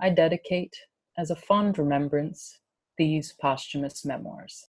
[0.00, 0.76] I dedicate,
[1.16, 2.58] as a fond remembrance,
[2.98, 4.66] these posthumous memoirs.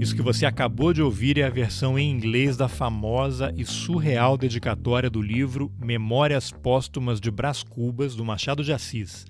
[0.00, 4.38] Isso que você acabou de ouvir é a versão em inglês da famosa e surreal
[4.38, 9.26] dedicatória do livro Memórias Póstumas de Brás Cubas, do Machado de Assis.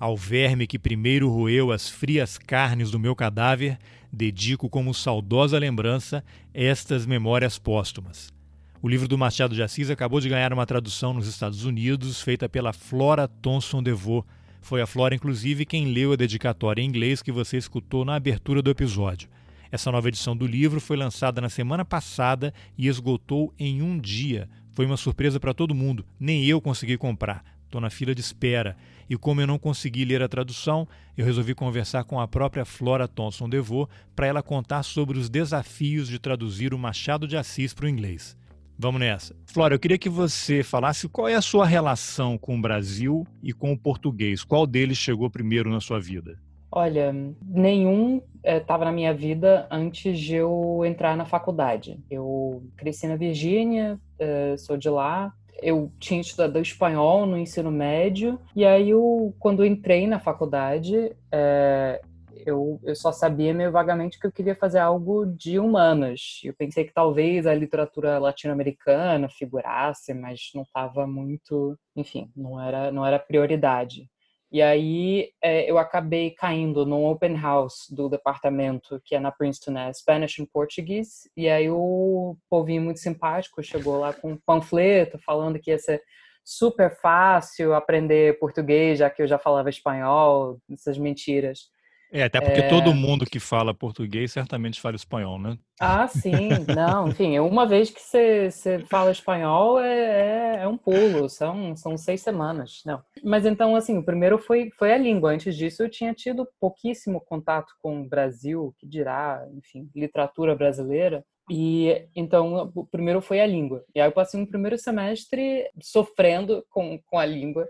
[0.00, 3.78] Ao verme que primeiro roeu as frias carnes do meu cadáver,
[4.10, 8.32] dedico como saudosa lembrança estas memórias póstumas.
[8.80, 12.48] O livro do Machado de Assis acabou de ganhar uma tradução nos Estados Unidos, feita
[12.48, 14.22] pela Flora Thomson DeVoe.
[14.60, 18.62] Foi a Flora, inclusive, quem leu a dedicatória em inglês que você escutou na abertura
[18.62, 19.28] do episódio.
[19.72, 24.48] Essa nova edição do livro foi lançada na semana passada e esgotou em um dia.
[24.70, 27.44] Foi uma surpresa para todo mundo, nem eu consegui comprar.
[27.64, 28.76] Estou na fila de espera.
[29.10, 33.08] E como eu não consegui ler a tradução, eu resolvi conversar com a própria Flora
[33.08, 37.86] Thomson DeVoe para ela contar sobre os desafios de traduzir o Machado de Assis para
[37.86, 38.37] o inglês.
[38.78, 39.34] Vamos nessa.
[39.44, 43.52] Flora, eu queria que você falasse qual é a sua relação com o Brasil e
[43.52, 44.44] com o português.
[44.44, 46.38] Qual deles chegou primeiro na sua vida?
[46.70, 47.12] Olha,
[47.42, 51.98] nenhum estava é, na minha vida antes de eu entrar na faculdade.
[52.08, 55.32] Eu cresci na Virgínia, é, sou de lá.
[55.60, 61.10] Eu tinha estudado espanhol no ensino médio, e aí, eu, quando eu entrei na faculdade,
[61.32, 62.00] é,
[62.46, 66.40] eu, eu só sabia meio vagamente que eu queria fazer algo de humanas.
[66.44, 72.90] Eu pensei que talvez a literatura latino-americana figurasse, mas não estava muito, enfim, não era,
[72.92, 74.08] não era prioridade.
[74.50, 79.72] E aí é, eu acabei caindo num open house do departamento que é na Princeton,
[79.72, 79.92] né?
[79.92, 81.30] Spanish and Portuguese.
[81.36, 86.02] E aí o povinho muito simpático chegou lá com um panfleto falando que ia ser
[86.42, 91.68] super fácil aprender português, já que eu já falava espanhol, essas mentiras.
[92.10, 92.68] É, até porque é...
[92.68, 95.58] todo mundo que fala português certamente fala espanhol, né?
[95.78, 96.48] Ah, sim.
[96.74, 101.76] Não, enfim, uma vez que você, você fala espanhol é, é, é, um pulo, são,
[101.76, 102.82] são seis semanas.
[102.84, 103.02] Não.
[103.22, 105.32] Mas então, assim, o primeiro foi, foi a língua.
[105.32, 111.24] Antes disso, eu tinha tido pouquíssimo contato com o Brasil, que dirá, enfim, literatura brasileira.
[111.50, 113.84] E então, o primeiro foi a língua.
[113.94, 117.66] E aí eu passei um primeiro semestre sofrendo com, com a língua,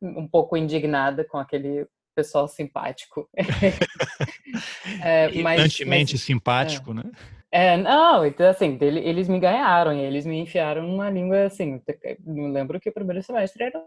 [0.00, 1.86] um pouco indignada com aquele
[2.18, 3.30] pessoal simpático.
[5.04, 6.94] é, mas, mas, simpático, é.
[6.94, 7.02] né?
[7.50, 11.80] É, não, então assim, eles me ganharam, eles me enfiaram numa língua assim.
[12.26, 13.80] Eu lembro que o primeiro semestre era,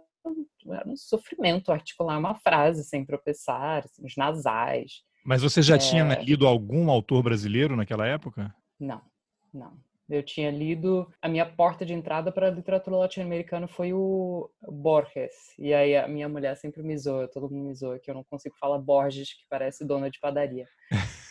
[0.72, 5.03] era um sofrimento articular uma frase sem tropeçar, assim, os nasais.
[5.25, 5.78] Mas você já é...
[5.78, 8.56] tinha lido algum autor brasileiro naquela época?
[8.80, 9.02] Não,
[9.53, 9.74] não.
[10.11, 15.31] Eu tinha lido, a minha porta de entrada para a literatura latino-americana foi o Borges.
[15.57, 18.23] E aí a minha mulher sempre me zoa, todo mundo me zoa, que eu não
[18.25, 20.67] consigo falar Borges, que parece dona de padaria.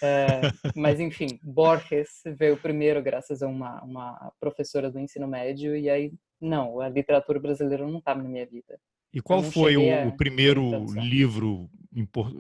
[0.03, 0.41] é,
[0.75, 6.15] mas enfim, Borges veio primeiro graças a uma, uma professora do ensino médio, e aí,
[6.41, 8.81] não, a literatura brasileira não estava na minha vida.
[9.13, 11.69] E qual foi o, o primeiro livro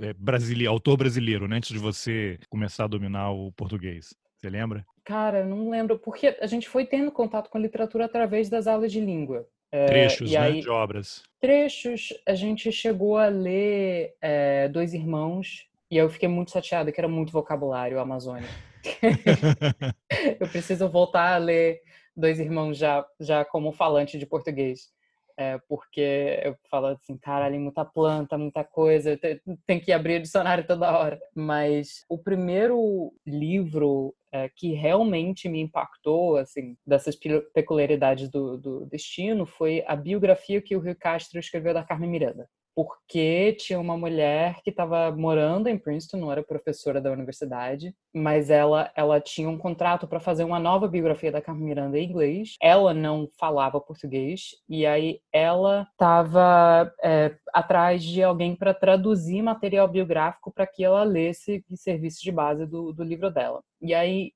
[0.00, 4.14] é, brasileiro, autor brasileiro, né, antes de você começar a dominar o português?
[4.40, 4.86] Você lembra?
[5.10, 8.92] Cara, não lembro, porque a gente foi tendo contato com a literatura através das aulas
[8.92, 9.44] de língua.
[9.72, 11.24] É, trechos, né, aí, de obras.
[11.40, 17.00] Trechos, a gente chegou a ler é, Dois Irmãos, e eu fiquei muito chateada, que
[17.00, 18.48] era muito vocabulário Amazônia.
[20.38, 21.80] eu preciso voltar a ler
[22.16, 24.92] Dois Irmãos já, já como falante de português.
[25.40, 29.18] É, porque eu falo assim, caralho, muita planta, muita coisa,
[29.66, 31.18] tem que abrir o dicionário toda hora.
[31.34, 37.16] Mas o primeiro livro é, que realmente me impactou, assim, dessas
[37.54, 42.46] peculiaridades do, do destino, foi a biografia que o Rio Castro escreveu da Carmen Miranda
[42.80, 48.48] porque tinha uma mulher que estava morando em Princeton, não era professora da universidade, mas
[48.48, 52.56] ela ela tinha um contrato para fazer uma nova biografia da Carmen Miranda em inglês.
[52.62, 59.86] Ela não falava português e aí ela estava é, atrás de alguém para traduzir material
[59.86, 63.60] biográfico para que ela lesse e servisse de base do, do livro dela.
[63.82, 64.32] E aí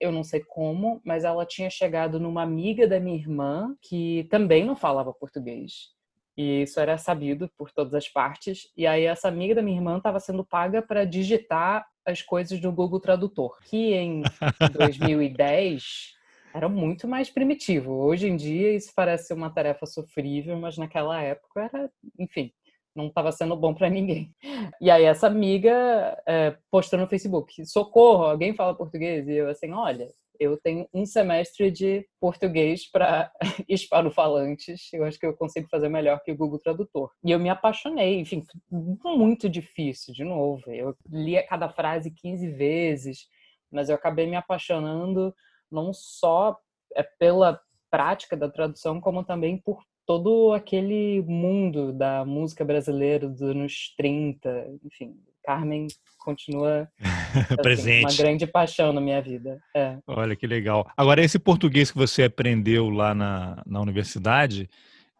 [0.00, 4.64] eu não sei como, mas ela tinha chegado numa amiga da minha irmã que também
[4.64, 5.93] não falava português.
[6.36, 8.68] E isso era sabido por todas as partes.
[8.76, 12.72] E aí essa amiga da minha irmã estava sendo paga para digitar as coisas no
[12.72, 14.22] Google Tradutor, que em
[14.78, 16.14] 2010
[16.54, 17.92] era muito mais primitivo.
[17.92, 22.52] Hoje em dia isso parece uma tarefa sofrível, mas naquela época era, enfim,
[22.94, 24.32] não estava sendo bom para ninguém.
[24.80, 29.26] E aí essa amiga é, postou no Facebook, socorro, alguém fala português?
[29.26, 30.08] E eu assim, olha,
[30.38, 33.30] eu tenho um semestre de português para
[33.68, 34.88] hispanofalantes.
[34.92, 37.10] Eu acho que eu consigo fazer melhor que o Google Tradutor.
[37.24, 38.20] E eu me apaixonei.
[38.20, 40.62] Enfim, muito difícil, de novo.
[40.70, 43.26] Eu lia cada frase 15 vezes,
[43.70, 45.34] mas eu acabei me apaixonando
[45.70, 46.58] não só
[46.94, 47.60] é, pela
[47.90, 54.78] prática da tradução, como também por todo aquele mundo da música brasileira dos anos 30,
[54.84, 55.86] enfim, Carmen
[56.18, 58.04] continua assim, presente.
[58.04, 59.60] Uma grande paixão na minha vida.
[59.76, 59.98] É.
[60.06, 60.90] Olha que legal.
[60.96, 64.68] Agora, esse português que você aprendeu lá na, na universidade,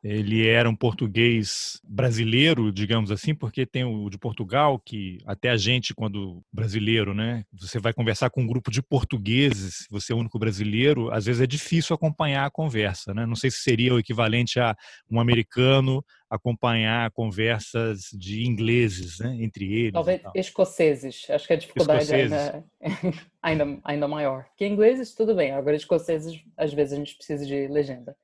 [0.04, 5.56] ele era um português brasileiro, digamos assim, porque tem o de Portugal, que até a
[5.56, 10.18] gente, quando brasileiro, né, você vai conversar com um grupo de portugueses, você é o
[10.18, 13.24] único brasileiro, às vezes é difícil acompanhar a conversa, né?
[13.24, 14.76] Não sei se seria o equivalente a
[15.10, 19.92] um americano acompanhar conversas de ingleses, né, entre eles.
[19.92, 22.64] Talvez escoceses, acho que a dificuldade ainda,
[23.42, 24.44] ainda, ainda maior.
[24.56, 28.14] Que ingleses, tudo bem, agora escoceses, às vezes a gente precisa de legenda.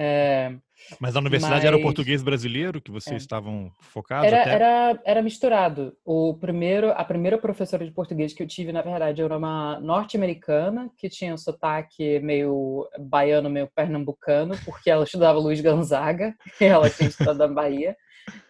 [0.00, 0.56] É,
[0.98, 1.64] mas a universidade mas...
[1.64, 3.16] era o português brasileiro que vocês é.
[3.18, 4.26] estavam focados?
[4.26, 4.50] Era, até?
[4.50, 5.96] era, era misturado.
[6.04, 10.90] O primeiro, a primeira professora de português que eu tive, na verdade, era uma norte-americana
[10.96, 16.88] que tinha um sotaque meio baiano, meio pernambucano, porque ela estudava Luiz Gonzaga e ela
[16.88, 17.96] tinha estudado na Bahia.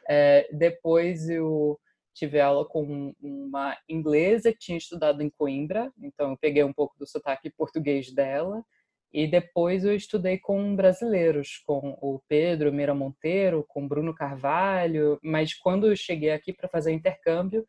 [0.08, 1.79] É, depois eu
[2.14, 6.94] tive aula com uma inglesa que tinha estudado em Coimbra, então eu peguei um pouco
[6.99, 8.62] do sotaque português dela.
[9.12, 15.53] E depois eu estudei com brasileiros, com o Pedro Meira Monteiro, com Bruno Carvalho, mas
[15.53, 17.67] quando eu cheguei aqui para fazer intercâmbio,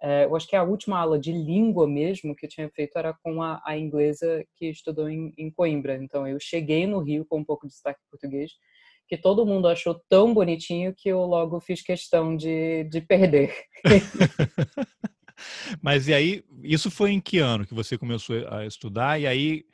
[0.00, 3.14] é, eu acho que a última aula de língua mesmo que eu tinha feito era
[3.22, 5.96] com a, a inglesa que estudou em, em, Coimbra.
[5.96, 8.52] Então eu cheguei no Rio com um pouco de sotaque português,
[9.08, 13.52] que todo mundo achou tão bonitinho que eu logo fiz questão de, de perder.
[15.82, 19.20] Mas e aí, isso foi em que ano que você começou a estudar?
[19.20, 19.64] E aí,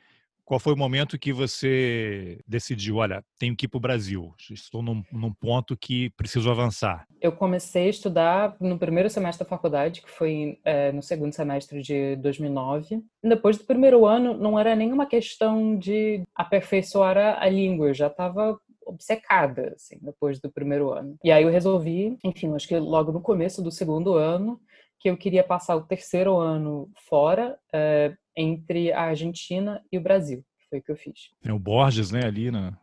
[0.45, 4.81] qual foi o momento que você decidiu, olha, tenho que ir para o Brasil, estou
[4.81, 7.05] num, num, ponto que preciso avançar?
[7.21, 11.81] Eu comecei a estudar no primeiro semestre da faculdade, que foi é, no segundo semestre
[11.81, 13.01] de 2009.
[13.23, 18.07] Depois do primeiro ano, não era nenhuma questão de aperfeiçoar a, a língua, eu já
[18.07, 21.17] estava obcecada, assim, depois do primeiro ano.
[21.23, 24.59] E aí eu resolvi, enfim, acho que logo no começo do segundo ano,
[24.99, 30.43] que eu queria passar o terceiro ano fora, é, entre a Argentina e o Brasil.
[30.69, 31.29] Foi o que eu fiz.
[31.43, 32.77] É o Borges, né, ali na,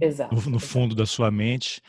[0.00, 1.80] exato, no, no fundo da sua mente.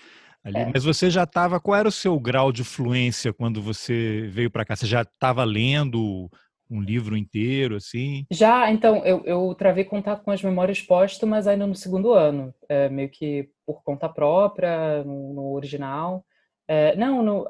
[0.44, 0.58] Ali.
[0.58, 0.72] É.
[0.74, 1.60] Mas você já estava.
[1.60, 4.76] Qual era o seu grau de fluência quando você veio para cá?
[4.76, 6.30] Você já estava lendo
[6.70, 8.26] um livro inteiro, assim?
[8.32, 12.90] Já, então, eu, eu travei contato com as memórias póstumas ainda no segundo ano, é,
[12.90, 16.26] meio que por conta própria, no, no original.
[16.68, 17.46] É, não,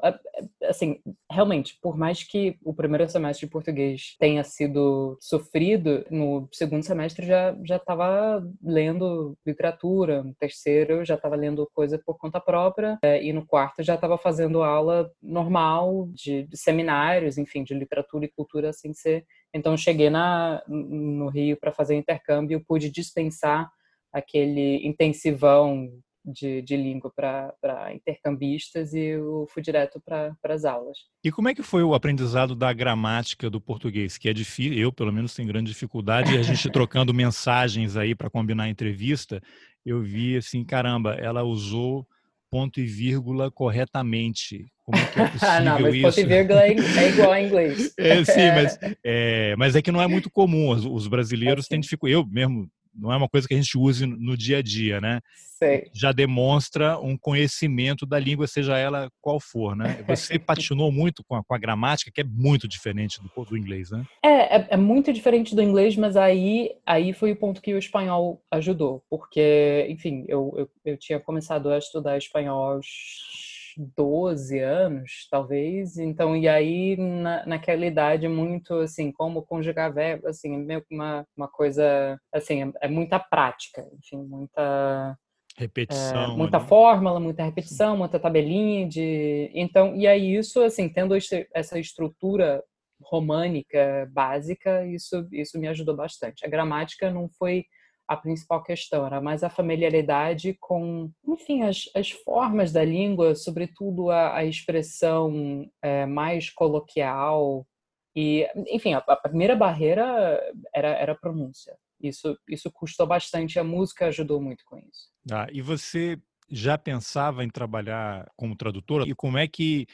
[0.64, 1.00] assim,
[1.30, 7.24] realmente, por mais que o primeiro semestre de português tenha sido sofrido, no segundo semestre
[7.24, 13.22] já já estava lendo literatura, no terceiro já estava lendo coisa por conta própria é,
[13.22, 18.32] e no quarto já estava fazendo aula normal de, de, seminários, enfim, de literatura e
[18.32, 19.24] cultura assim ser.
[19.54, 23.70] Então cheguei na no Rio para fazer intercâmbio, pude dispensar
[24.12, 25.88] aquele intensivão
[26.24, 30.96] de, de língua para intercambistas e eu fui direto para as aulas.
[31.22, 34.16] E como é que foi o aprendizado da gramática do português?
[34.16, 38.14] Que é difícil, eu pelo menos tenho grande dificuldade, e a gente trocando mensagens aí
[38.14, 39.42] para combinar a entrevista,
[39.84, 42.06] eu vi assim, caramba, ela usou
[42.50, 44.66] ponto e vírgula corretamente.
[44.84, 46.02] Como é que é possível não, mas isso?
[46.02, 47.94] ponto e vírgula é, é igual a inglês.
[47.98, 50.70] É, sim, mas é, mas é que não é muito comum.
[50.70, 52.14] Os, os brasileiros é, têm dificuldade.
[52.14, 55.20] Eu mesmo não é uma coisa que a gente use no dia a dia, né?
[55.58, 55.88] Sei.
[55.92, 60.02] Já demonstra um conhecimento da língua, seja ela qual for, né?
[60.08, 63.90] Você patinou muito com a, com a gramática, que é muito diferente do, do inglês,
[63.90, 64.04] né?
[64.22, 67.78] É, é, é, muito diferente do inglês, mas aí, aí foi o ponto que o
[67.78, 75.26] espanhol ajudou, porque, enfim, eu, eu, eu tinha começado a estudar espanhol aos 12 anos,
[75.30, 75.98] talvez.
[75.98, 80.94] Então, e aí, na, naquela idade, muito assim, como conjugar verbo, assim, é meio que
[80.94, 85.16] uma, uma coisa, assim, é, é muita prática, enfim, muita.
[85.56, 86.32] Repetição.
[86.32, 86.66] É, muita né?
[86.66, 89.50] fórmula, muita repetição, muita tabelinha de.
[89.54, 91.14] Então, e aí, isso, assim, tendo
[91.54, 92.62] essa estrutura
[93.02, 96.44] românica básica, isso, isso me ajudou bastante.
[96.44, 97.64] A gramática não foi
[98.06, 104.10] a principal questão, era mais a familiaridade com, enfim, as, as formas da língua, sobretudo
[104.10, 107.66] a, a expressão é, mais coloquial.
[108.14, 110.40] E, enfim, a, a, primeira barreira
[110.74, 111.76] era, era a pronúncia.
[112.00, 115.10] Isso, isso custou bastante, a música ajudou muito com isso.
[115.30, 116.18] Ah, e você
[116.50, 119.04] já pensava em trabalhar como tradutora?
[119.08, 119.86] E como é que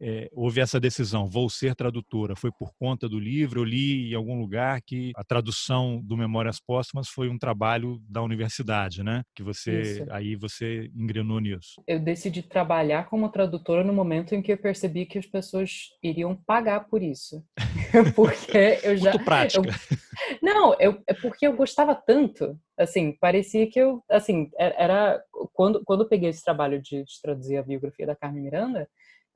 [0.00, 2.36] é, houve essa decisão, vou ser tradutora?
[2.36, 3.60] Foi por conta do livro?
[3.60, 8.22] Eu li em algum lugar que a tradução do Memórias Póstumas foi um trabalho da
[8.22, 9.22] universidade, né?
[9.34, 10.06] Que você Isso.
[10.10, 11.82] aí você engrenou nisso.
[11.86, 16.36] Eu decidi trabalhar como tradutora no momento em que eu percebi que as pessoas iriam
[16.46, 17.44] pagar por isso,
[18.14, 19.68] porque eu já Muito prática.
[19.68, 19.98] Eu,
[20.42, 25.20] não, eu, é porque eu gostava tanto, assim, parecia que eu, assim, era
[25.52, 28.88] quando quando eu peguei esse trabalho de, de traduzir a biografia da Carmen Miranda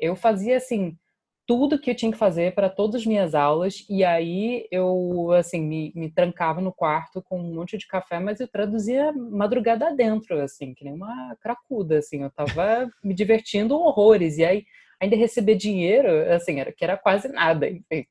[0.02, 0.98] eu fazia assim
[1.46, 5.60] tudo que eu tinha que fazer para todas as minhas aulas e aí eu assim
[5.60, 10.40] me, me, trancava no quarto com um monte de café, mas eu traduzia madrugada dentro,
[10.40, 14.64] assim, que nem uma cracuda, assim, eu tava me divertindo horrores e aí
[15.00, 18.06] ainda receber dinheiro, assim, era que era quase nada, enfim.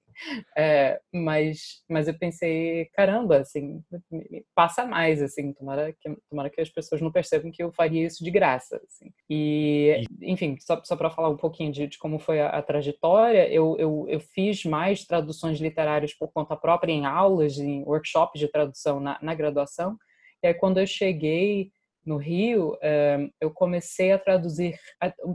[0.58, 3.84] É, mas, mas eu pensei, caramba, assim,
[4.56, 8.24] passa mais, assim, tomara que, tomara que as pessoas não percebam que eu faria isso
[8.24, 9.12] de graça, assim.
[9.30, 13.52] E, enfim, só, só para falar um pouquinho de, de como foi a, a trajetória,
[13.52, 18.48] eu, eu, eu, fiz mais traduções literárias por conta própria em aulas, em workshops de
[18.48, 19.98] tradução na, na graduação,
[20.44, 21.72] e aí quando eu cheguei
[22.06, 24.78] no Rio, eh, eu comecei a traduzir.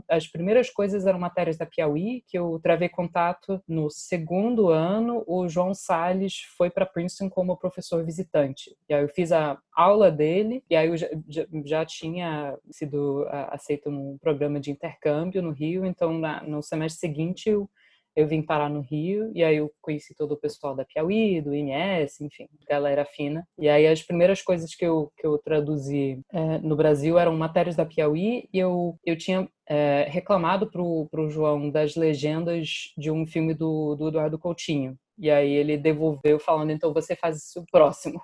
[0.07, 5.23] As primeiras coisas eram matérias da Piauí, que eu travei contato no segundo ano.
[5.25, 8.75] O João Salles foi para Princeton como professor visitante.
[8.89, 11.07] E aí eu fiz a aula dele, e aí eu já,
[11.65, 15.85] já, tinha sido aceito num programa de intercâmbio no Rio.
[15.85, 17.69] Então, na, no semestre seguinte, eu
[18.17, 21.53] eu vim parar no Rio e aí eu conheci todo o pessoal da Piauí, do
[21.53, 23.47] INS, enfim, galera fina.
[23.59, 27.75] E aí as primeiras coisas que eu, que eu traduzi é, no Brasil eram matérias
[27.75, 33.23] da Piauí e eu, eu tinha é, reclamado pro, pro João das legendas de um
[33.27, 34.97] filme do, do Eduardo Coutinho.
[35.15, 38.19] E aí ele devolveu falando, então você faz isso próximo.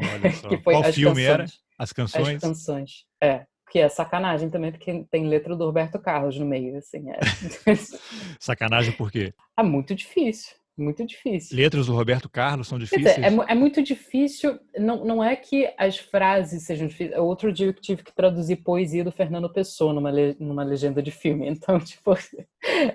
[0.00, 0.48] Olha só.
[0.48, 1.28] que foi Qual filme canções.
[1.28, 1.44] era?
[1.78, 2.28] As canções?
[2.28, 2.90] As canções,
[3.22, 7.10] é que é sacanagem também, porque tem letra do Roberto Carlos no meio, assim.
[7.10, 7.18] É.
[8.38, 9.34] sacanagem por quê?
[9.58, 11.56] É muito difícil, muito difícil.
[11.56, 13.16] Letras do Roberto Carlos são difíceis?
[13.16, 17.18] Dizer, é, é, muito difícil, não, não é que as frases sejam difíceis.
[17.18, 21.48] Outro dia eu tive que traduzir poesia do Fernando Pessoa numa, numa legenda de filme,
[21.50, 22.16] então, tipo,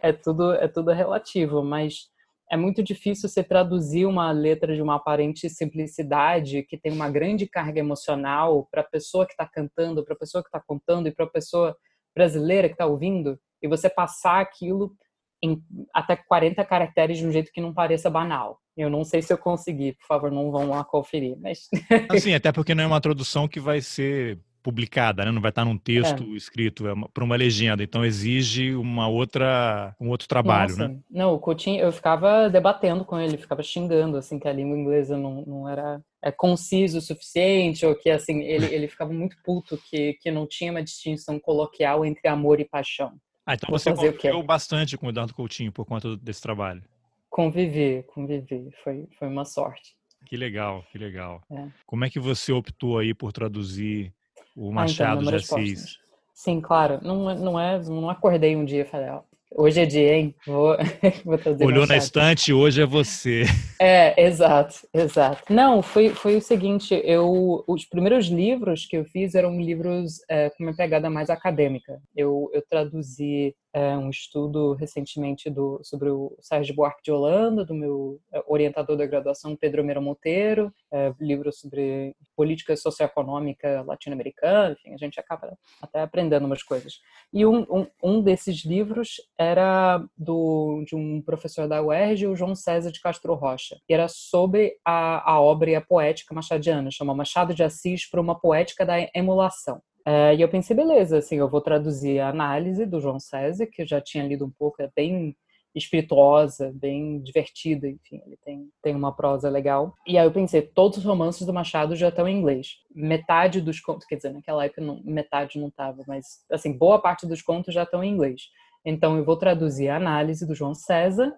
[0.02, 2.10] é tudo, é tudo relativo, mas
[2.52, 7.48] é muito difícil você traduzir uma letra de uma aparente simplicidade que tem uma grande
[7.48, 11.12] carga emocional para a pessoa que está cantando, para a pessoa que está contando e
[11.12, 11.78] para a pessoa
[12.14, 14.94] brasileira que está ouvindo, e você passar aquilo
[15.42, 18.60] em até 40 caracteres de um jeito que não pareça banal.
[18.76, 21.70] Eu não sei se eu consegui, por favor, não vão lá conferir, mas
[22.10, 25.32] assim, até porque não é uma tradução que vai ser publicada, né?
[25.32, 26.36] não vai estar num texto é.
[26.36, 30.88] escrito, é para uma legenda, então exige uma outra, um outro trabalho, Nossa.
[30.88, 31.00] né?
[31.10, 35.18] Não, o Coutinho, eu ficava debatendo com ele, ficava xingando, assim, que a língua inglesa
[35.18, 39.78] não, não era é, conciso o suficiente, ou que, assim, ele, ele ficava muito puto
[39.90, 43.14] que, que não tinha uma distinção coloquial entre amor e paixão.
[43.46, 46.84] Ah, então você conviveu bastante com o Eduardo Coutinho por conta desse trabalho?
[47.30, 49.96] Convivi, convivi, foi, foi uma sorte.
[50.26, 51.42] Que legal, que legal.
[51.52, 51.68] É.
[51.86, 54.14] Como é que você optou aí por traduzir
[54.56, 55.98] o Machado ah, então, de Assis.
[56.34, 57.00] Sim, claro.
[57.04, 59.22] Não, não é, não acordei um dia e falei, ó,
[59.56, 60.36] hoje é dia, hein?
[60.46, 60.76] Vou,
[61.24, 61.90] vou trazer Olhou Machado.
[61.90, 63.44] na estante, hoje é você.
[63.84, 65.42] É, exato, exato.
[65.52, 70.52] Não, foi, foi o seguinte, eu, os primeiros livros que eu fiz eram livros é,
[70.52, 72.00] com uma pegada mais acadêmica.
[72.16, 77.74] Eu, eu traduzi é, um estudo recentemente do, sobre o Sérgio Buarque de Holanda, do
[77.74, 84.94] meu é, orientador da graduação, Pedro Meira Monteiro, é, livro sobre política socioeconômica latino-americana, enfim,
[84.94, 87.00] a gente acaba até aprendendo umas coisas.
[87.32, 92.56] E um, um, um desses livros era do, de um professor da UERJ, o João
[92.56, 97.16] César de Castro Rocha, e era sobre a, a obra e a poética machadiana, chama
[97.16, 99.82] Machado de Assis para uma poética da emulação.
[100.06, 103.84] É, e eu pensei, beleza, assim, eu vou traduzir a análise do João César, que
[103.84, 105.36] eu já tinha lido um pouco, é bem
[105.74, 109.96] espirituosa, bem divertida, enfim, ele tem, tem uma prosa legal.
[110.06, 112.78] E aí eu pensei, todos os romances do Machado já estão em inglês.
[112.94, 117.26] Metade dos contos, quer dizer, naquela época não, metade não estava, mas assim, boa parte
[117.26, 118.42] dos contos já estão em inglês.
[118.84, 121.34] Então eu vou traduzir a análise do João César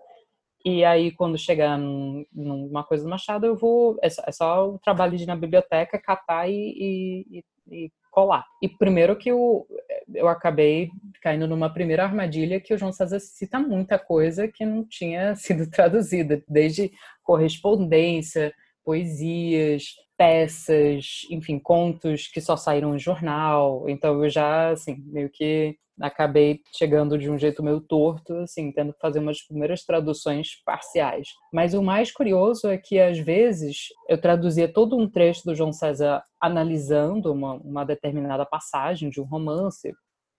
[0.66, 3.98] e aí, quando chegar num, numa coisa do Machado, eu vou.
[4.02, 8.46] É só, é só o trabalho de ir na biblioteca, catar e, e, e colar.
[8.62, 9.66] E primeiro que eu,
[10.14, 10.90] eu acabei
[11.22, 15.70] caindo numa primeira armadilha que o João César cita muita coisa que não tinha sido
[15.70, 16.92] traduzida, desde
[17.24, 18.54] correspondência,
[18.86, 23.90] poesias, peças, enfim, contos que só saíram em jornal.
[23.90, 28.94] Então eu já, assim, meio que acabei chegando de um jeito meio torto, assim, tendo
[28.94, 31.28] que fazer umas primeiras traduções parciais.
[31.52, 35.72] Mas o mais curioso é que, às vezes, eu traduzia todo um trecho do João
[35.72, 39.94] César analisando uma, uma determinada passagem de um romance,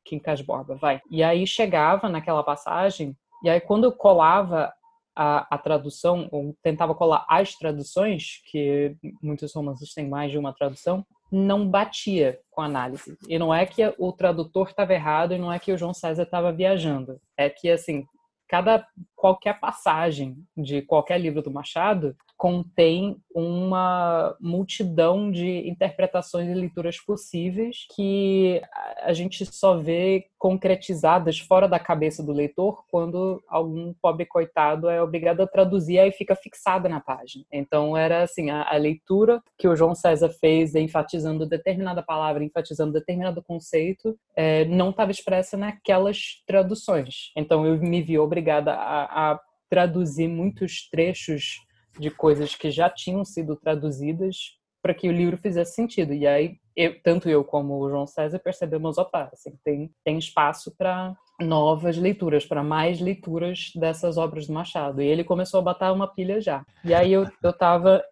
[0.05, 1.01] Quincas Borba, vai.
[1.11, 4.73] E aí chegava naquela passagem, e aí quando eu colava
[5.17, 10.53] a, a, tradução, ou tentava colar as traduções, que muitos romances têm mais de uma
[10.53, 13.19] tradução, não batia com a análise.
[13.29, 16.23] E não é que o tradutor estava errado e não é que o João César
[16.23, 17.21] estava viajando.
[17.37, 18.07] É que, assim,
[18.49, 18.87] cada
[19.25, 27.87] qualquer passagem de qualquer livro do Machado contém uma multidão de interpretações e leituras possíveis
[27.95, 28.61] que
[29.01, 35.03] a gente só vê concretizadas fora da cabeça do leitor quando algum pobre coitado é
[35.03, 37.47] obrigado a traduzir e fica fixada na página.
[37.51, 42.93] Então era assim, a, a leitura que o João César fez enfatizando determinada palavra, enfatizando
[42.93, 47.33] determinado conceito, é, não estava expressa naquelas traduções.
[47.35, 49.41] Então eu me vi obrigada a, a
[49.71, 51.61] traduzir muitos trechos
[51.99, 54.37] de coisas que já tinham sido traduzidas
[54.83, 56.13] para que o livro fizesse sentido.
[56.13, 60.75] E aí, eu, tanto eu como o João César percebemos, opa, assim, tem, tem espaço
[60.77, 65.01] para novas leituras, para mais leituras dessas obras do Machado.
[65.01, 66.63] E ele começou a botar uma pilha já.
[66.85, 67.55] E aí eu, eu,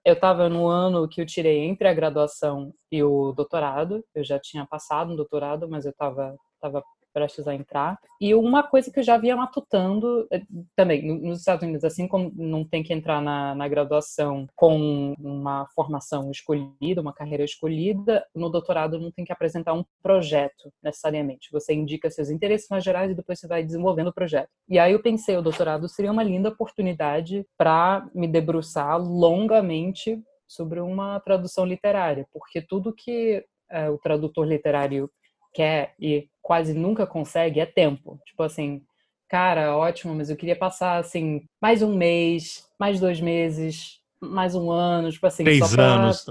[0.05, 4.03] eu tava no ano que eu tirei entre a graduação e o doutorado.
[4.15, 7.99] Eu já tinha passado no doutorado, mas eu estava tava prestes a entrar.
[8.21, 10.43] E uma coisa que eu já vinha matutando eh,
[10.75, 15.67] também, nos Estados Unidos, assim como não tem que entrar na, na graduação com uma
[15.75, 21.51] formação escolhida, uma carreira escolhida, no doutorado não tem que apresentar um projeto necessariamente.
[21.53, 24.49] Você indica seus interesses mais gerais e depois você vai desenvolvendo o projeto.
[24.69, 30.81] E aí eu pensei, o doutorado seria uma linda oportunidade para me debruçar longamente sobre
[30.81, 35.11] uma tradução literária, porque tudo que é, o tradutor literário
[35.53, 38.21] quer e quase nunca consegue é tempo.
[38.27, 38.83] Tipo assim,
[39.29, 44.71] cara, ótimo, mas eu queria passar assim mais um mês, mais dois meses, mais um
[44.71, 45.45] ano, tipo assim.
[45.45, 45.85] Três pra...
[45.85, 46.27] anos.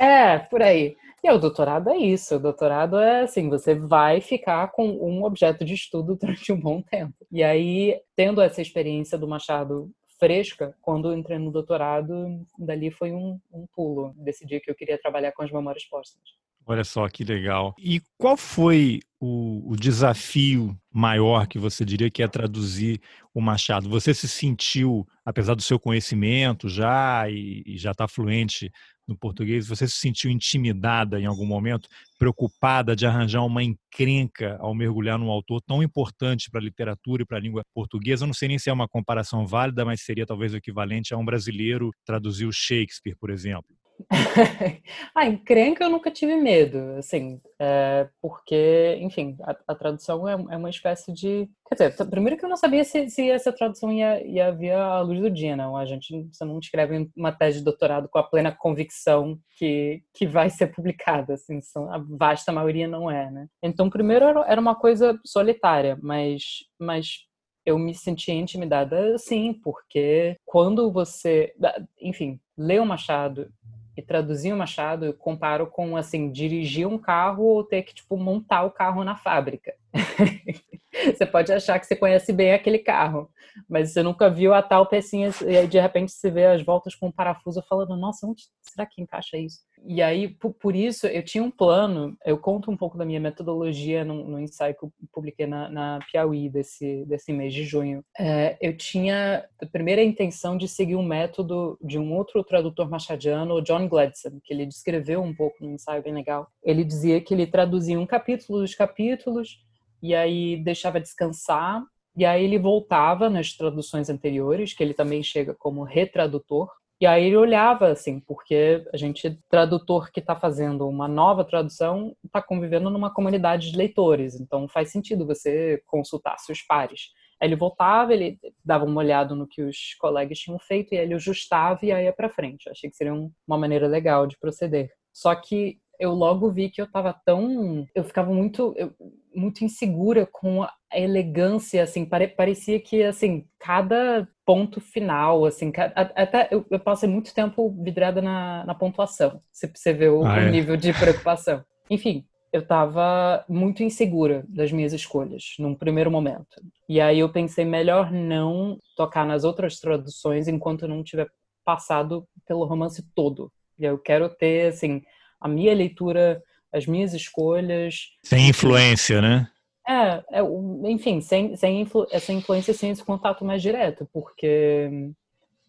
[0.00, 0.96] É, por aí.
[1.24, 2.34] E o doutorado é isso.
[2.34, 6.82] O doutorado é assim, você vai ficar com um objeto de estudo durante um bom
[6.82, 7.14] tempo.
[7.30, 13.40] E aí, tendo essa experiência do Machado fresca, quando entrei no doutorado, dali foi um,
[13.52, 14.14] um pulo.
[14.16, 16.28] Decidi que eu queria trabalhar com as memórias póstumas.
[16.64, 17.74] Olha só que legal.
[17.78, 23.00] E qual foi o, o, desafio maior que você diria que é traduzir
[23.34, 23.88] o Machado?
[23.88, 28.70] Você se sentiu, apesar do seu conhecimento já e, e já está fluente
[29.08, 34.72] no português, você se sentiu intimidada em algum momento, preocupada de arranjar uma encrenca ao
[34.72, 38.22] mergulhar num autor tão importante para a literatura e para a língua portuguesa?
[38.22, 41.18] Eu não sei nem se é uma comparação válida, mas seria talvez o equivalente a
[41.18, 43.81] um brasileiro traduzir o Shakespeare, por exemplo.
[45.14, 50.56] ah, encrenca eu nunca tive medo, assim, é, porque, enfim, a, a tradução é, é,
[50.56, 51.48] uma espécie de.
[51.68, 55.00] Quer dizer, primeiro que eu não sabia se, se essa tradução ia, ia vir à
[55.00, 55.76] luz do dia, não.
[55.76, 60.26] A gente você não escreve uma tese de doutorado com a plena convicção que, que
[60.26, 63.46] vai ser publicada, assim, são, a vasta maioria não é, né?
[63.62, 67.26] Então, primeiro era uma coisa solitária, mas, mas
[67.64, 71.54] eu me sentia intimidada, sim, porque quando você,
[72.00, 73.48] enfim, lê o Machado
[73.96, 78.16] e traduzir o Machado, eu comparo com, assim, dirigir um carro ou ter que, tipo,
[78.16, 79.74] montar o carro na fábrica.
[81.16, 83.30] você pode achar que você conhece bem aquele carro,
[83.68, 86.94] mas você nunca viu a tal pecinha e aí de repente você vê as voltas
[86.94, 89.60] com um parafuso falando, nossa, onde será que encaixa isso?
[89.84, 94.04] E aí, por, isso, eu tinha um plano, eu conto um pouco da minha metodologia
[94.04, 98.04] no, no ensaio que eu publiquei na, na Piauí desse, desse mês de junho.
[98.18, 103.54] É, eu tinha a primeira intenção de seguir um método de um outro tradutor machadiano,
[103.54, 106.46] o John Gladson, que ele descreveu um pouco no ensaio bem legal.
[106.62, 109.58] Ele dizia que ele traduzia um capítulo dos capítulos,
[110.02, 111.82] e aí deixava descansar,
[112.16, 116.68] e aí ele voltava nas traduções anteriores, que ele também chega como retradutor,
[117.00, 122.14] e aí ele olhava assim, porque a gente, tradutor que está fazendo uma nova tradução,
[122.24, 127.08] está convivendo numa comunidade de leitores, então faz sentido você consultar seus pares.
[127.40, 131.04] Aí ele voltava, ele dava uma olhada no que os colegas tinham feito e aí
[131.04, 132.66] ele ajustava e aí ia para frente.
[132.66, 134.92] Eu achei que seria uma maneira legal de proceder.
[135.12, 137.86] Só que eu logo vi que eu estava tão.
[137.94, 138.92] Eu ficava muito, eu,
[139.34, 146.48] muito insegura com a elegância, assim, pare, parecia que, assim, cada ponto final, assim, até
[146.50, 150.48] eu, eu passei muito tempo vidrada na, na pontuação, se você vê o, ah, é.
[150.48, 151.64] o nível de preocupação.
[151.88, 156.60] Enfim, eu estava muito insegura das minhas escolhas num primeiro momento.
[156.88, 161.28] E aí eu pensei melhor não tocar nas outras traduções enquanto eu não tiver
[161.64, 163.50] passado pelo romance todo.
[163.78, 165.02] E eu quero ter assim
[165.42, 168.10] a minha leitura, as minhas escolhas.
[168.22, 169.48] Sem influência, né?
[169.86, 170.42] É, é
[170.84, 175.10] enfim, sem, sem influ, essa influência, sem esse contato mais direto, porque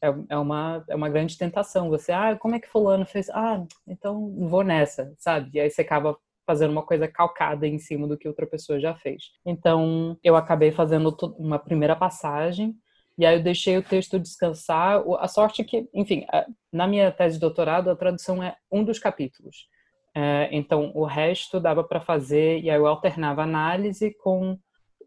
[0.01, 1.89] é, é, uma, é uma grande tentação.
[1.89, 3.29] Você, ah, como é que fulano fez?
[3.31, 5.49] Ah, então vou nessa, sabe?
[5.53, 8.93] E aí você acaba fazendo uma coisa calcada em cima do que outra pessoa já
[8.93, 9.31] fez.
[9.45, 12.75] Então, eu acabei fazendo uma primeira passagem
[13.17, 15.03] e aí eu deixei o texto descansar.
[15.19, 16.25] A sorte é que, enfim,
[16.71, 19.67] na minha tese de doutorado, a tradução é um dos capítulos.
[20.15, 24.59] É, então, o resto dava para fazer, e aí eu alternava análise com o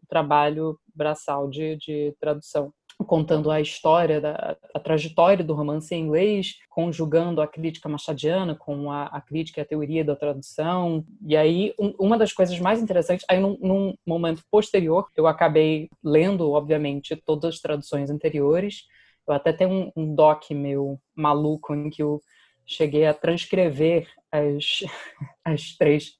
[0.07, 2.73] trabalho braçal de, de tradução
[3.05, 8.91] contando a história, da, a trajetória do romance em inglês, conjugando a crítica machadiana com
[8.91, 11.05] a, a crítica e a teoria da tradução.
[11.25, 15.89] E aí, um, uma das coisas mais interessantes, aí num, num, momento posterior, eu acabei
[16.03, 18.83] lendo, obviamente, todas as traduções anteriores.
[19.27, 22.21] Eu até tenho um, um doc meu maluco em que eu
[22.67, 24.83] cheguei a transcrever as,
[25.43, 26.11] as três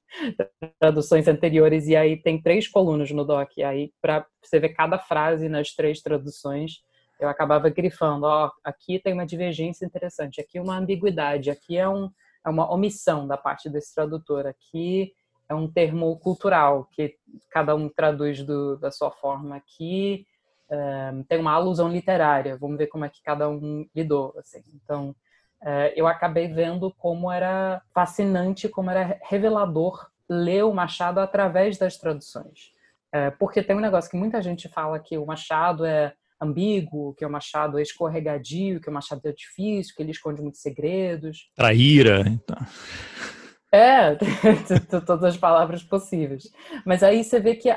[0.80, 3.50] traduções anteriores e aí tem três colunas no doc.
[3.56, 6.82] E aí para você ver cada frase nas três traduções
[7.20, 11.88] eu acabava grifando ó oh, aqui tem uma divergência interessante aqui uma ambiguidade aqui é,
[11.88, 12.08] um,
[12.46, 15.12] é uma omissão da parte desse tradutor aqui
[15.48, 17.16] é um termo cultural que
[17.50, 20.26] cada um traduz do, da sua forma aqui
[20.70, 24.62] um, tem uma alusão literária vamos ver como é que cada um lidou assim.
[24.74, 25.12] Então
[25.96, 32.72] eu acabei vendo como era fascinante, como era revelador ler o Machado através das traduções.
[33.10, 37.24] É, porque tem um negócio que muita gente fala que o Machado é ambíguo, que
[37.24, 41.50] o Machado é escorregadio, que o Machado é difícil, que ele esconde muitos segredos.
[41.56, 42.22] Traíra.
[42.26, 42.58] Então.
[43.72, 44.14] É,
[45.06, 46.44] todas as palavras possíveis.
[46.84, 47.70] Mas aí você vê que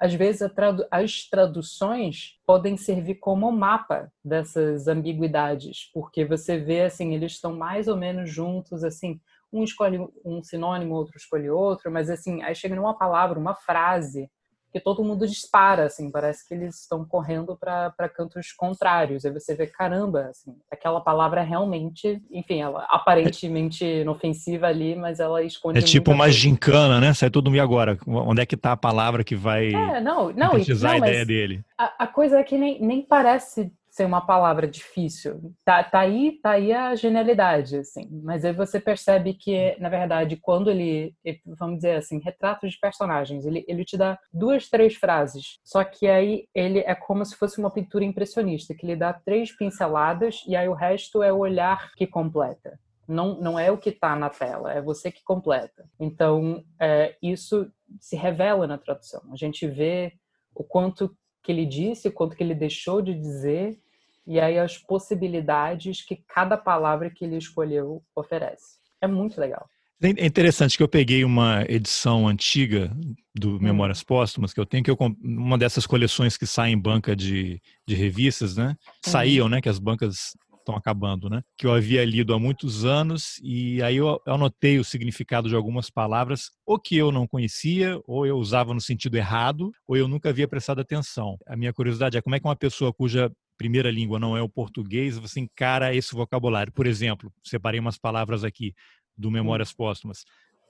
[0.00, 7.14] às vezes tradu as traduções podem servir como mapa dessas ambiguidades, porque você vê assim,
[7.14, 9.20] eles estão mais ou menos juntos, assim,
[9.52, 14.30] um escolhe um sinônimo, outro escolhe outro, mas assim, aí chega numa palavra, uma frase
[14.76, 19.24] que todo mundo dispara, assim, parece que eles estão correndo para cantos contrários.
[19.24, 25.42] Aí você vê, caramba, assim, aquela palavra realmente, enfim, ela aparentemente inofensiva ali, mas ela
[25.42, 25.78] esconde.
[25.78, 26.38] É tipo uma coisa.
[26.38, 27.14] gincana, né?
[27.14, 27.98] Sai todo mundo e agora?
[28.06, 31.64] Onde é que tá a palavra que vai é, não, não, não, a ideia dele?
[31.78, 35.54] A, a coisa é que nem, nem parece ser uma palavra difícil.
[35.64, 38.06] Tá, tá aí, tá aí a genialidade, assim.
[38.22, 41.14] Mas aí você percebe que, na verdade, quando ele,
[41.46, 45.58] vamos dizer assim, retratos de personagens, ele, ele te dá duas, três frases.
[45.64, 49.56] Só que aí ele é como se fosse uma pintura impressionista, que ele dá três
[49.56, 52.78] pinceladas e aí o resto é o olhar que completa.
[53.08, 55.88] Não, não é o que está na tela, é você que completa.
[55.98, 59.22] Então, é, isso se revela na tradução.
[59.32, 60.12] A gente vê
[60.54, 63.78] o quanto que ele disse, o quanto que ele deixou de dizer
[64.26, 68.78] e aí as possibilidades que cada palavra que ele escolheu oferece.
[69.00, 69.68] É muito legal.
[70.02, 72.94] É interessante que eu peguei uma edição antiga
[73.34, 73.58] do hum.
[73.60, 77.60] Memórias Póstumas, que eu tenho, que eu, uma dessas coleções que saem em banca de,
[77.86, 78.76] de revistas, né?
[79.02, 79.60] Saíam, né?
[79.60, 81.40] Que as bancas estão acabando, né?
[81.56, 85.88] Que eu havia lido há muitos anos e aí eu anotei o significado de algumas
[85.88, 90.28] palavras, ou que eu não conhecia, ou eu usava no sentido errado, ou eu nunca
[90.28, 91.38] havia prestado atenção.
[91.46, 94.48] A minha curiosidade é como é que uma pessoa cuja primeira língua não é o
[94.48, 96.72] português, você encara esse vocabulário.
[96.72, 98.74] Por exemplo, separei umas palavras aqui
[99.16, 100.24] do Memórias Póstumas: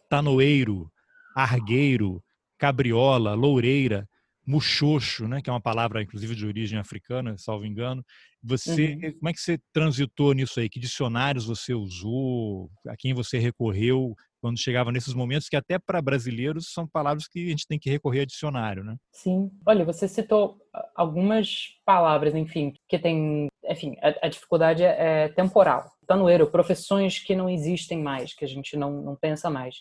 [0.08, 0.90] tanoeiro,
[1.34, 2.22] argueiro,
[2.58, 4.08] cabriola, loureira,
[4.46, 8.04] muxoxo, né, que é uma palavra inclusive de origem africana, salvo engano.
[8.42, 9.12] Você, uhum.
[9.18, 10.68] como é que você transitou nisso aí?
[10.68, 12.70] Que dicionários você usou?
[12.86, 14.14] A quem você recorreu?
[14.40, 17.90] Quando chegava nesses momentos que até para brasileiros são palavras que a gente tem que
[17.90, 18.96] recorrer a dicionário, né?
[19.12, 19.50] Sim.
[19.66, 20.58] Olha, você citou
[20.94, 25.90] algumas palavras, enfim, que tem, enfim, a, a dificuldade é, é temporal.
[26.06, 29.76] Tanoeiro, profissões que não existem mais, que a gente não, não pensa mais.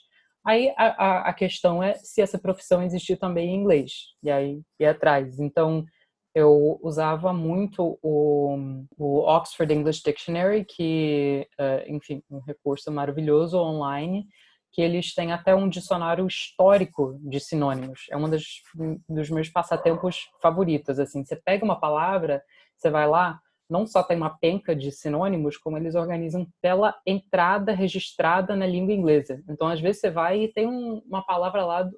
[0.46, 3.92] Aí a, a, a, questão é se essa profissão existir também em inglês.
[4.22, 5.40] E aí e atrás.
[5.40, 5.86] Então
[6.36, 8.58] eu usava muito o,
[8.98, 14.28] o Oxford English Dictionary, que, uh, enfim, um recurso maravilhoso online,
[14.76, 18.08] que eles têm até um dicionário histórico de sinônimos.
[18.12, 18.62] É um dos,
[19.08, 21.00] dos meus passatempos favoritos.
[21.00, 22.44] Assim, você pega uma palavra,
[22.76, 27.72] você vai lá, não só tem uma penca de sinônimos, como eles organizam pela entrada
[27.72, 29.42] registrada na língua inglesa.
[29.48, 31.98] Então, às vezes você vai e tem um, uma palavra lá do,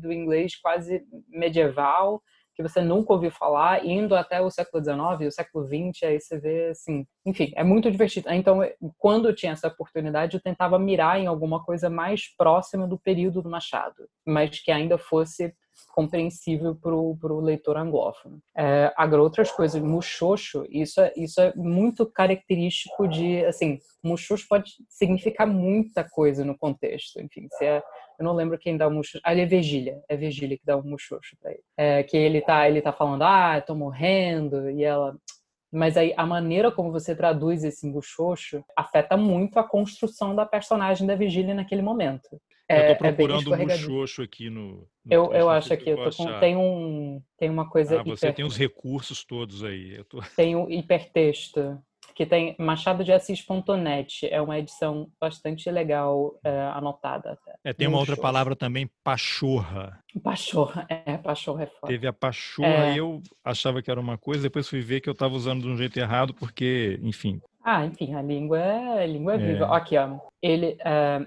[0.00, 2.20] do inglês quase medieval
[2.56, 6.38] que você nunca ouviu falar, indo até o século XIX, o século XX, aí você
[6.38, 8.30] vê assim, enfim, é muito divertido.
[8.30, 8.60] Então,
[8.96, 13.42] quando eu tinha essa oportunidade, eu tentava mirar em alguma coisa mais próxima do período
[13.42, 15.54] do Machado, mas que ainda fosse
[15.94, 18.40] compreensível para o leitor anglófono.
[18.56, 24.72] É, agora, outras coisas, muxoxo, isso é, isso é muito característico de, assim, muxoxo pode
[24.88, 27.82] significar muita coisa no contexto, enfim, se é
[28.18, 29.20] eu não lembro quem dá o muxoxo.
[29.22, 30.02] Ali é Virgília.
[30.08, 31.62] É Virgília que dá o muxoxo pra ele.
[31.76, 34.70] É, que ele tá, ele tá falando, ah, tô morrendo.
[34.70, 35.16] E ela,
[35.76, 41.06] Mas aí a maneira como você traduz esse muxoxo afeta muito a construção da personagem
[41.06, 42.40] da Vigília naquele momento.
[42.66, 44.88] É, eu tô é procurando é um muxoxo aqui no.
[45.04, 48.00] no eu, eu acho aqui, eu tô com, tem, um, tem uma coisa.
[48.00, 48.36] Ah, você hiper...
[48.36, 50.02] tem os recursos todos aí.
[50.04, 50.22] Tô...
[50.34, 51.78] Tem o hipertexto
[52.16, 54.26] que tem machadodeassis.net.
[54.32, 57.54] É uma edição bastante legal, é, anotada até.
[57.62, 60.02] É, tem uma outra palavra também, pachorra.
[60.24, 61.92] Pachorra, é, pachorra é foda.
[61.92, 62.98] Teve a pachorra é...
[62.98, 65.76] eu achava que era uma coisa, depois fui ver que eu estava usando de um
[65.76, 67.38] jeito errado, porque, enfim...
[67.62, 69.64] Ah, enfim, a língua é, a língua é viva.
[69.66, 69.76] É.
[69.76, 70.18] Aqui, ó.
[70.40, 70.78] Ele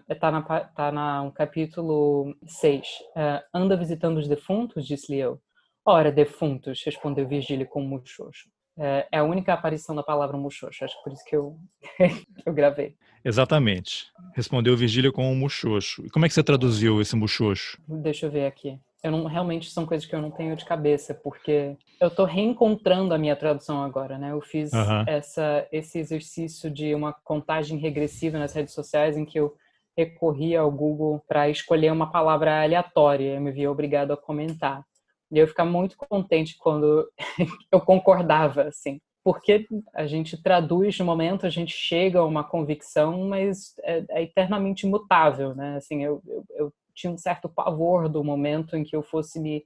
[0.10, 2.88] está é, na, tá na um capítulo 6.
[3.16, 5.40] É, anda visitando os defuntos, disse-lhe eu.
[5.86, 8.50] Ora, defuntos, respondeu Virgílio com um muxoxo.
[8.78, 11.58] É, é a única aparição da palavra muxoxo, acho que por isso que eu,
[12.46, 12.96] eu gravei.
[13.24, 14.08] Exatamente.
[14.34, 16.06] Respondeu Virgília com um muxoxo.
[16.06, 17.78] E como é que você traduziu esse muxoxo?
[17.88, 18.80] Deixa eu ver aqui.
[19.04, 23.14] Eu não, realmente são coisas que eu não tenho de cabeça, porque eu estou reencontrando
[23.14, 24.32] a minha tradução agora, né?
[24.32, 25.04] Eu fiz uhum.
[25.08, 29.56] essa, esse exercício de uma contagem regressiva nas redes sociais em que eu
[29.98, 33.36] recorri ao Google para escolher uma palavra aleatória.
[33.36, 34.84] Eu me vi obrigado a comentar.
[35.32, 37.10] E eu ficava muito contente quando
[37.72, 39.00] eu concordava, assim.
[39.24, 44.24] Porque a gente traduz no momento, a gente chega a uma convicção, mas é, é
[44.24, 45.76] eternamente imutável, né?
[45.78, 49.64] Assim, eu, eu, eu tinha um certo pavor do momento em que eu fosse me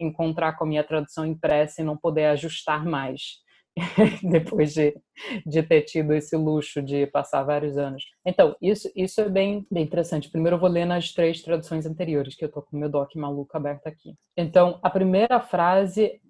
[0.00, 3.43] encontrar com a minha tradução impressa e não poder ajustar mais.
[4.22, 4.96] depois de,
[5.44, 8.04] de ter tido esse luxo de passar vários anos.
[8.24, 10.30] Então, isso, isso é bem, bem interessante.
[10.30, 13.56] Primeiro eu vou ler nas três traduções anteriores, que eu tô com meu doc maluco
[13.56, 14.14] aberto aqui.
[14.36, 16.20] Então, a primeira frase,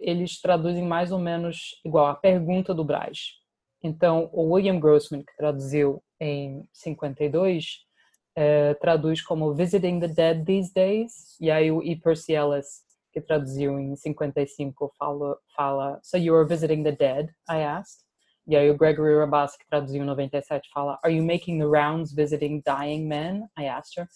[0.00, 3.18] eles traduzem mais ou menos igual a pergunta do Braz.
[3.82, 7.84] Então, o William Grossman, que traduziu em 52,
[8.36, 11.96] é, traduz como Visiting the Dead These Days, e aí o E.
[11.96, 12.83] Percy Ellis
[13.14, 17.30] que traduziu em 55, fala, fala So you are visiting the dead?
[17.48, 18.04] I asked.
[18.46, 22.12] E aí o Gregory Rabas, que traduziu em 97, fala Are you making the rounds
[22.12, 23.48] visiting dying men?
[23.56, 24.08] I asked her.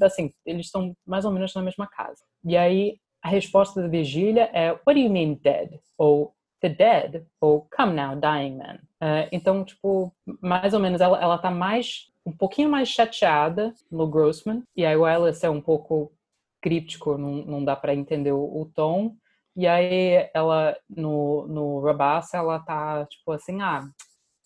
[0.00, 2.24] Assim, eles estão mais ou menos na mesma casa.
[2.44, 5.78] E aí a resposta da Vigília é What do you mean dead?
[5.98, 7.26] Ou the dead?
[7.40, 8.76] Ou come now, dying men?
[9.02, 14.06] Uh, então, tipo, mais ou menos ela, ela tá mais um pouquinho mais chateada no
[14.06, 16.12] Grossman, e aí o Alice é um pouco
[16.60, 19.16] críptico, não, não dá para entender o, o, tom.
[19.56, 23.88] E aí ela, no, no Rabassa, ela tá tipo assim, ah,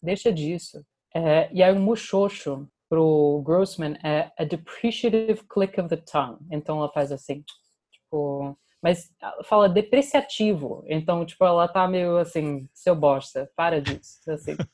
[0.03, 0.85] deixa disso.
[1.15, 6.39] É, e aí o muxoxo pro Grossman é a depreciative click of the tongue.
[6.51, 7.45] Então ela faz assim,
[7.91, 9.11] tipo, mas
[9.45, 10.85] fala depreciativo.
[10.89, 14.57] Então, tipo, ela tá meio assim, seu bosta, para disso, assim.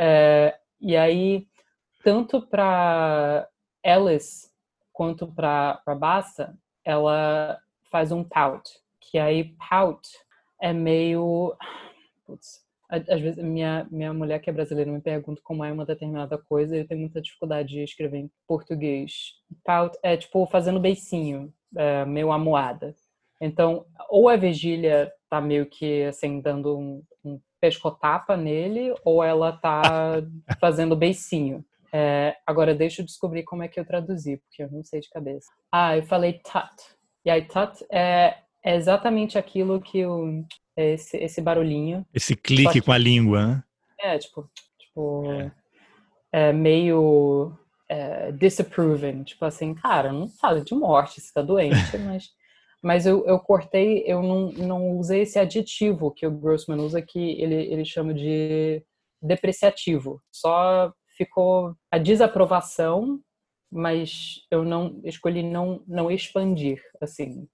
[0.00, 1.48] É, e aí,
[2.04, 3.48] tanto para
[3.84, 4.48] Alice
[4.92, 6.56] quanto para Bassa,
[6.88, 10.08] ela faz um pout, que aí pout
[10.60, 11.54] é meio.
[12.26, 16.38] Putz, às vezes minha, minha mulher que é brasileira me pergunta como é uma determinada
[16.38, 19.34] coisa e eu tenho muita dificuldade de escrever em português.
[19.62, 22.94] Pout é tipo fazendo beicinho, é, meio amoada.
[23.38, 29.52] Então, ou a vigília tá meio que assim, dando um, um pescotapa nele, ou ela
[29.52, 30.22] tá
[30.58, 31.62] fazendo beicinho.
[31.92, 35.08] É, agora, deixa eu descobrir como é que eu traduzi, porque eu não sei de
[35.08, 35.48] cabeça.
[35.72, 36.72] Ah, eu falei tut.
[37.24, 40.44] E aí, tut é, é exatamente aquilo que o,
[40.76, 42.06] esse, esse barulhinho.
[42.14, 43.64] Esse clique que, com a língua, né?
[44.00, 44.48] É, tipo,
[44.78, 45.52] tipo é.
[46.32, 47.56] é meio
[47.88, 49.24] é, disapproving.
[49.24, 51.74] Tipo assim, cara, não fala de morte, você tá doente,
[52.06, 52.36] mas...
[52.80, 57.18] Mas eu, eu cortei, eu não, não usei esse adjetivo que o Grossman usa, que
[57.18, 58.80] ele, ele chama de
[59.20, 60.22] depreciativo.
[60.30, 63.20] Só ficou a desaprovação,
[63.70, 67.46] mas eu não escolhi não não expandir assim,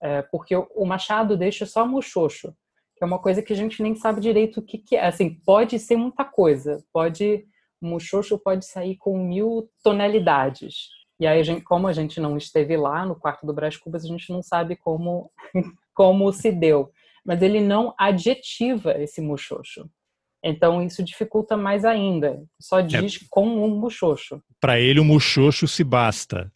[0.00, 2.54] é, porque o Machado deixa só muxoxo,
[2.96, 5.06] que é uma coisa que a gente nem sabe direito o que, que é.
[5.06, 7.44] Assim, pode ser muita coisa, pode
[7.80, 10.88] muxoxo pode sair com mil tonalidades.
[11.18, 14.04] E aí, a gente, como a gente não esteve lá no quarto do Brás Cubas,
[14.04, 15.30] a gente não sabe como
[15.94, 16.90] como se deu.
[17.24, 19.90] Mas ele não adjetiva esse muxoxo.
[20.42, 22.42] Então isso dificulta mais ainda.
[22.60, 22.82] Só é.
[22.82, 23.26] diz é.
[23.30, 24.40] com um muxoxo.
[24.60, 26.50] Para ele o muxoxo se basta.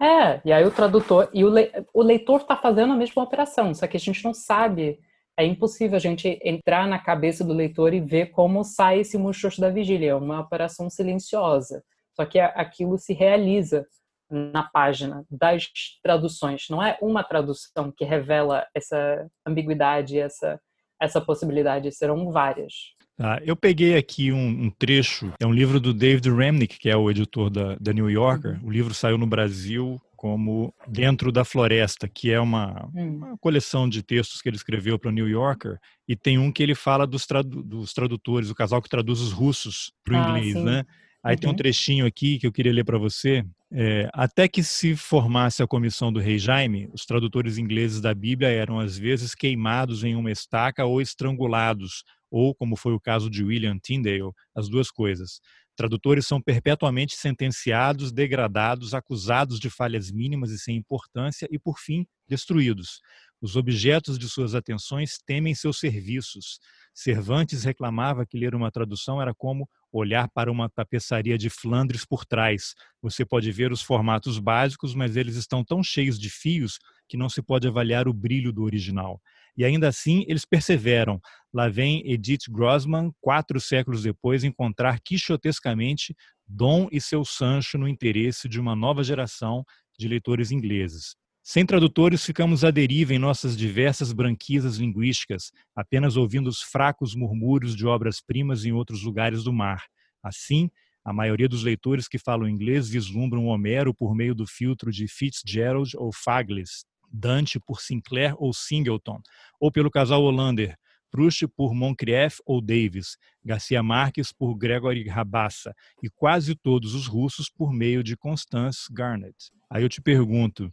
[0.00, 3.74] É, e aí o tradutor e o, le, o leitor está fazendo a mesma operação,
[3.74, 4.98] só que a gente não sabe.
[5.38, 9.60] É impossível a gente entrar na cabeça do leitor e ver como sai esse muxoxo
[9.60, 10.10] da vigília.
[10.10, 11.82] É uma operação silenciosa.
[12.14, 13.86] Só que aquilo se realiza
[14.30, 15.66] na página das
[16.02, 16.66] traduções.
[16.68, 20.60] Não é uma tradução que revela essa ambiguidade, essa,
[21.00, 21.90] essa possibilidade.
[21.92, 22.74] Serão várias.
[23.20, 26.96] Tá, eu peguei aqui um, um, trecho, é um livro do David Remnick, que é
[26.96, 28.52] o editor da, da New Yorker.
[28.52, 28.68] Uhum.
[28.68, 33.16] O livro saiu no Brasil como Dentro da Floresta, que é uma, Hum.
[33.16, 35.76] uma coleção de textos que ele escreveu para o New Yorker,
[36.08, 39.32] e tem um que ele fala dos, tradu- dos tradutores, o casal que traduz os
[39.32, 40.64] russos para o Ah, inglês, sim.
[40.64, 40.86] né?
[41.22, 41.56] Aí tem um Uhum.
[41.56, 43.44] trechinho aqui que eu queria ler para você.
[43.70, 48.48] É, até que se formasse a comissão do rei Jaime, os tradutores ingleses da Bíblia
[48.48, 53.42] eram às vezes queimados em uma estaca ou estrangulados, ou, como foi o caso de
[53.42, 55.40] William Tyndale, as duas coisas.
[55.76, 62.06] Tradutores são perpetuamente sentenciados, degradados, acusados de falhas mínimas e sem importância e, por fim,
[62.28, 63.00] destruídos.
[63.40, 66.60] Os objetos de suas atenções temem seus serviços.
[66.92, 72.26] Cervantes reclamava que ler uma tradução era como olhar para uma tapeçaria de Flandres por
[72.26, 72.74] trás.
[73.00, 77.30] Você pode ver os formatos básicos, mas eles estão tão cheios de fios que não
[77.30, 79.18] se pode avaliar o brilho do original.
[79.56, 81.20] E ainda assim, eles perseveram.
[81.52, 86.14] Lá vem Edith Grossman, quatro séculos depois, encontrar quixotescamente
[86.46, 89.64] Dom e seu Sancho no interesse de uma nova geração
[89.98, 91.14] de leitores ingleses.
[91.42, 97.74] Sem tradutores, ficamos à deriva em nossas diversas branquisas linguísticas, apenas ouvindo os fracos murmúrios
[97.74, 99.84] de obras-primas em outros lugares do mar.
[100.22, 100.70] Assim,
[101.04, 105.96] a maioria dos leitores que falam inglês vislumbram Homero por meio do filtro de Fitzgerald
[105.96, 109.20] ou Fagles, Dante por Sinclair ou Singleton,
[109.60, 110.76] ou pelo casal Hollander,
[111.10, 117.50] Proust por Moncrieff ou Davis, Garcia Marques por Gregory Rabassa e quase todos os russos
[117.50, 119.50] por meio de Constance Garnett.
[119.68, 120.72] Aí eu te pergunto,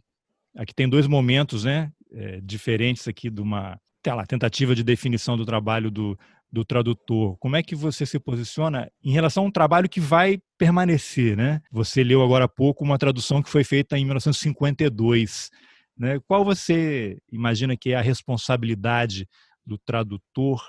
[0.56, 5.44] aqui tem dois momentos né, é, diferentes aqui de uma lá, tentativa de definição do
[5.44, 6.18] trabalho do,
[6.50, 7.36] do tradutor.
[7.38, 11.36] Como é que você se posiciona em relação a um trabalho que vai permanecer?
[11.36, 11.60] Né?
[11.70, 15.50] Você leu agora há pouco uma tradução que foi feita em 1952.
[15.98, 16.20] Né?
[16.26, 19.28] Qual você imagina que é a responsabilidade
[19.66, 20.62] do tradutor?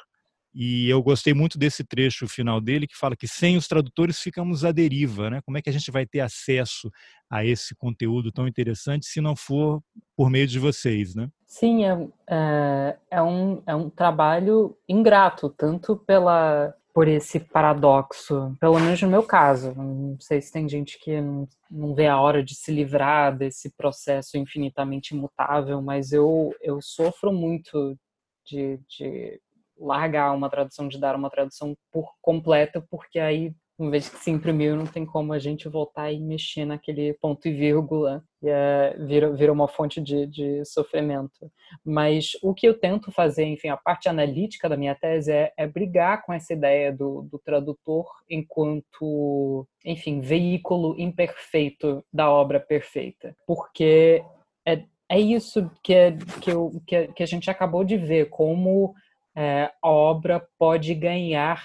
[0.53, 4.65] E eu gostei muito desse trecho final dele que fala que sem os tradutores ficamos
[4.65, 5.41] à deriva, né?
[5.45, 6.89] Como é que a gente vai ter acesso
[7.29, 9.79] a esse conteúdo tão interessante se não for
[10.17, 11.29] por meio de vocês, né?
[11.45, 18.77] Sim, é, é, é, um, é um trabalho ingrato, tanto pela, por esse paradoxo, pelo
[18.77, 19.73] menos no meu caso.
[19.73, 23.69] Não sei se tem gente que não, não vê a hora de se livrar desse
[23.69, 27.97] processo infinitamente imutável, mas eu, eu sofro muito
[28.45, 29.39] de, de
[29.77, 34.29] largar uma tradução, de dar uma tradução por completa, porque aí, uma vez que se
[34.29, 38.93] imprimiu, não tem como a gente voltar e mexer naquele ponto e vírgula, e é,
[38.99, 41.49] vira, vira uma fonte de, de sofrimento.
[41.83, 45.65] Mas o que eu tento fazer, enfim, a parte analítica da minha tese é, é
[45.65, 54.21] brigar com essa ideia do, do tradutor enquanto, enfim, veículo imperfeito da obra perfeita, porque
[54.65, 58.93] é, é isso que, é, que, eu, que, que a gente acabou de ver, como
[59.33, 61.63] é, a obra pode ganhar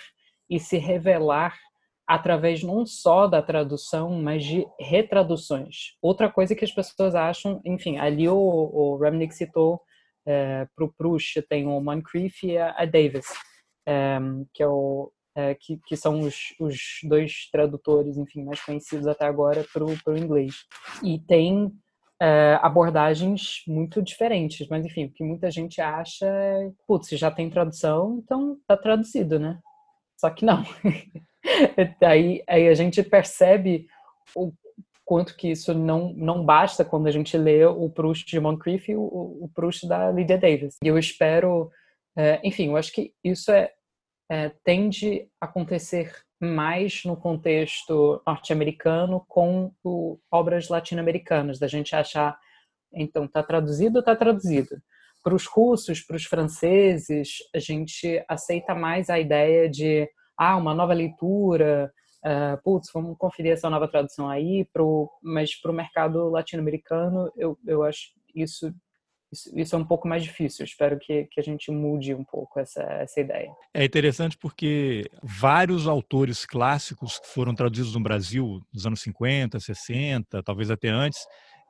[0.48, 1.59] e se revelar
[2.06, 5.96] através não só da tradução, mas de retraduções.
[6.02, 9.80] Outra coisa que as pessoas acham, enfim, ali o, o Remnick citou
[10.26, 13.26] é, para o Proust, tem o Moncrief e a, a Davis,
[13.86, 14.18] é,
[14.52, 19.26] que, é o, é, que, que, são os, os, dois tradutores, enfim, mais conhecidos até
[19.26, 20.54] agora para o inglês.
[21.02, 21.72] E tem
[22.20, 27.50] é, abordagens muito diferentes, mas enfim, o que muita gente acha é, putz, já tem
[27.50, 29.58] tradução, então tá traduzido, né?
[30.18, 30.62] Só que não.
[32.02, 33.87] aí, aí a gente percebe
[34.35, 34.52] o
[35.04, 38.96] quanto que isso não, não basta quando a gente lê o Proust de Moncrief e
[38.96, 40.76] o, o Proust da Lydia Davis.
[40.83, 41.70] E eu espero,
[42.16, 43.70] é, enfim, eu acho que isso é,
[44.30, 52.38] é tende a acontecer mais no contexto norte-americano com o, obras latino-americanas, da gente achar,
[52.92, 54.76] então, está traduzido, está traduzido.
[55.22, 60.75] Para os russos, para os franceses, a gente aceita mais a ideia de, ah, uma
[60.75, 61.92] nova leitura,
[62.25, 67.59] uh, putz, vamos conferir essa nova tradução aí, pro, mas para o mercado latino-americano, eu,
[67.66, 68.75] eu acho isso
[69.35, 70.62] isso, isso, é um pouco mais difícil.
[70.62, 73.51] Eu espero que, que a gente mude um pouco essa, essa ideia.
[73.75, 80.42] É interessante porque vários autores clássicos que foram traduzidos no Brasil nos anos 50, 60,
[80.42, 81.18] talvez até antes,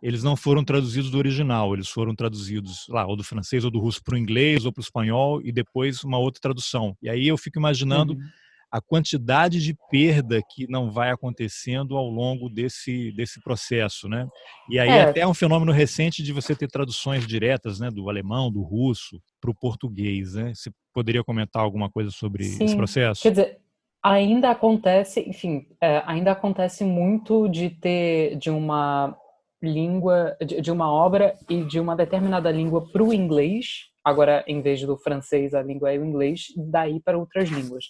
[0.02, 3.80] eles não foram traduzidos do original, eles foram traduzidos lá, ou do francês ou do
[3.80, 6.94] russo para o inglês ou para o espanhol e depois uma outra tradução.
[7.00, 8.43] E aí eu fico imaginando uhum
[8.74, 14.26] a quantidade de perda que não vai acontecendo ao longo desse, desse processo, né?
[14.68, 15.02] E aí é.
[15.02, 19.22] até é um fenômeno recente de você ter traduções diretas, né, do alemão, do russo
[19.40, 20.52] para o português, né?
[20.52, 22.64] Você poderia comentar alguma coisa sobre Sim.
[22.64, 23.22] esse processo?
[23.22, 23.58] Quer dizer,
[24.02, 29.16] ainda acontece, enfim, é, ainda acontece muito de ter de uma
[29.62, 34.60] língua, de, de uma obra e de uma determinada língua para o inglês agora em
[34.60, 37.86] vez do francês a língua é o inglês, daí para outras línguas.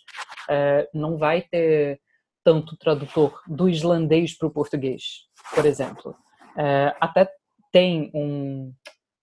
[0.49, 2.01] É, não vai ter
[2.45, 5.03] tanto tradutor do islandês para o português,
[5.55, 6.15] por exemplo.
[6.57, 7.29] É, até
[7.73, 8.73] tem um.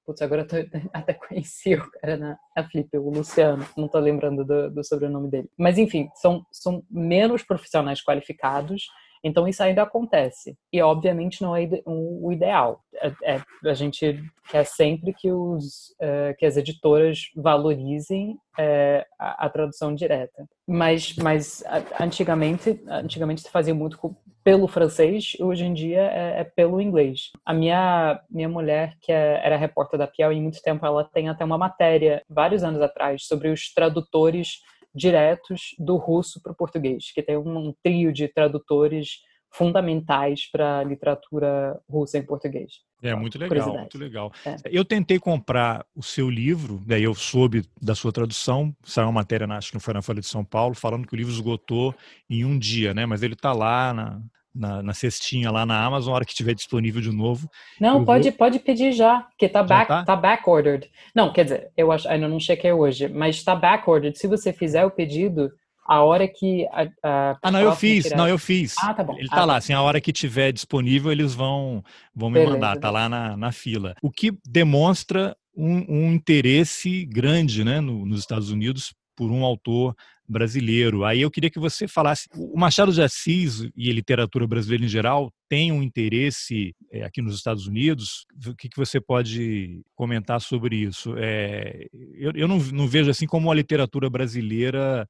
[0.05, 0.55] Putz, agora tô,
[0.91, 5.29] até conheci o cara na, na Flip, o Luciano, não tô lembrando do, do sobrenome
[5.29, 5.49] dele.
[5.57, 8.87] Mas enfim, são, são menos profissionais qualificados
[9.23, 10.57] então isso ainda acontece.
[10.71, 12.81] E obviamente não é o ideal.
[12.95, 19.45] É, é, a gente quer sempre que, os, é, que as editoras valorizem é, a,
[19.45, 20.45] a, tradução direta.
[20.67, 21.63] Mas, mas
[21.99, 23.97] antigamente, antigamente se fazia muito
[24.43, 27.31] pelo francês, hoje em dia é, é, pelo inglês.
[27.45, 31.45] A minha, minha mulher, que é, era repórter da Piauí muito tempo, ela tem até
[31.45, 34.61] uma matéria, vários anos atrás, sobre os tradutores
[34.93, 39.21] diretos do russo para o português, que tem um trio de tradutores
[39.53, 42.71] fundamentais para a literatura russa em português.
[43.03, 44.31] É muito legal, muito legal.
[44.45, 44.55] É.
[44.65, 49.47] Eu tentei comprar o seu livro, daí eu soube da sua tradução, saiu uma matéria,
[49.47, 51.93] acho que não foi na Folha de São Paulo, falando que o livro esgotou
[52.29, 53.05] em um dia, né?
[53.05, 54.21] Mas ele está lá na,
[54.53, 57.49] na, na, cestinha lá na Amazon, a hora que estiver disponível de novo.
[57.79, 58.37] Não, pode, vou...
[58.37, 60.03] pode pedir já, porque tá back, tá?
[60.03, 60.89] tá back ordered.
[61.15, 64.17] Não, quer dizer, eu acho, ainda não chequei hoje, mas está back ordered.
[64.17, 65.51] Se você fizer o pedido,
[65.87, 68.17] a hora que a, a Ah, não, eu fiz, tirar...
[68.17, 68.75] não, eu fiz.
[68.77, 69.17] Ah, tá bom.
[69.17, 69.57] Ele ah, tá lá, tá.
[69.57, 71.83] assim, a hora que tiver disponível, eles vão
[72.13, 72.53] vão me Beleza.
[72.53, 73.95] mandar, tá lá na, na fila.
[74.01, 79.95] O que demonstra um, um interesse grande, né, no, nos Estados Unidos por um autor
[80.31, 81.03] brasileiro.
[81.03, 82.27] Aí eu queria que você falasse.
[82.35, 87.21] O Machado de Assis e a literatura brasileira em geral tem um interesse é, aqui
[87.21, 88.25] nos Estados Unidos.
[88.47, 91.13] O que, que você pode comentar sobre isso?
[91.17, 95.07] É, eu eu não, não vejo assim como a literatura brasileira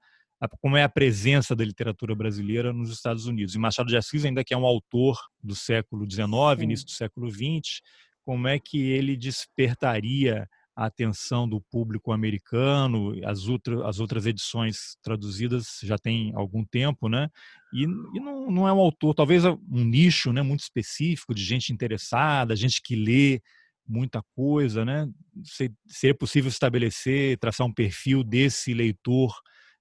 [0.60, 3.54] como é a presença da literatura brasileira nos Estados Unidos.
[3.54, 7.30] E Machado de Assis, ainda que é um autor do século XIX, início do século
[7.30, 7.82] XX,
[8.26, 10.48] como é que ele despertaria
[10.82, 17.08] a atenção do público americano, as, outra, as outras edições traduzidas já tem algum tempo,
[17.08, 17.30] né?
[17.72, 21.72] E, e não, não, é um autor, talvez um nicho né, muito específico de gente
[21.72, 23.42] interessada, gente que lê
[23.88, 25.08] muita coisa, né?
[25.88, 29.32] Seria possível estabelecer, traçar um perfil desse leitor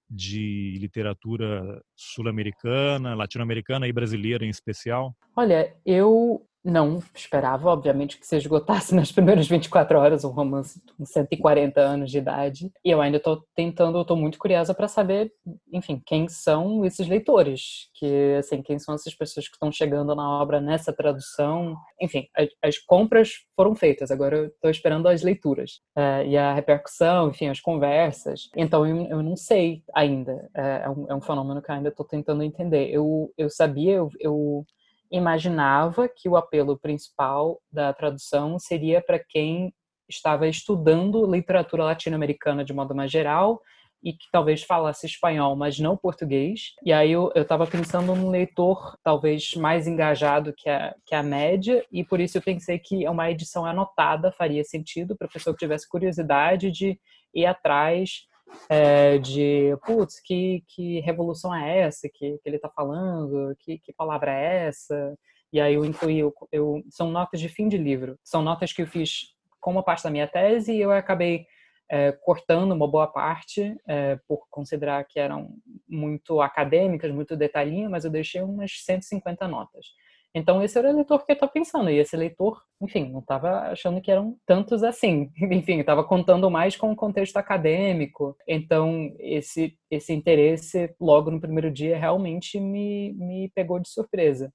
[0.07, 5.15] de literatura sul-americana, latino-americana e brasileira em especial?
[5.35, 11.05] Olha, eu não esperava, obviamente, que se esgotasse nas primeiras 24 horas um romance com
[11.05, 12.71] 140 anos de idade.
[12.83, 15.31] E eu ainda estou tentando, estou muito curiosa para saber,
[15.71, 20.29] enfim, quem são esses leitores, que assim, quem são essas pessoas que estão chegando na
[20.41, 21.75] obra nessa tradução.
[21.99, 26.53] Enfim, as, as compras foram feitas, agora eu estou esperando as leituras é, e a
[26.53, 28.49] repercussão, enfim, as conversas.
[28.55, 30.49] Então eu, eu não sei ainda.
[30.55, 32.89] É, é, um, é um fenômeno que ainda estou tentando entender.
[32.89, 34.65] Eu, eu sabia, eu, eu
[35.11, 39.73] imaginava que o apelo principal da tradução seria para quem
[40.09, 43.61] estava estudando literatura latino-americana de modo mais geral
[44.03, 46.73] e que talvez falasse espanhol, mas não português.
[46.83, 51.85] E aí eu estava pensando num leitor talvez mais engajado que a, que a média,
[51.91, 55.59] e por isso eu pensei que uma edição anotada faria sentido para a pessoa que
[55.59, 56.99] tivesse curiosidade de
[57.33, 58.27] ir atrás
[58.69, 63.55] é, de, putz, que, que revolução é essa que, que ele está falando?
[63.59, 65.17] Que, que palavra é essa?
[65.51, 68.81] E aí eu incluí, eu, eu, são notas de fim de livro, são notas que
[68.81, 71.45] eu fiz como parte da minha tese e eu acabei
[71.91, 75.49] é, cortando uma boa parte é, por considerar que eram
[75.87, 79.87] muito acadêmicas, muito detalhinho, mas eu deixei umas 150 notas.
[80.33, 81.89] Então, esse era o leitor que eu estava pensando.
[81.89, 85.29] E esse leitor, enfim, não estava achando que eram tantos assim.
[85.51, 88.35] Enfim, estava contando mais com o contexto acadêmico.
[88.47, 94.51] Então, esse, esse interesse, logo no primeiro dia, realmente me, me pegou de surpresa.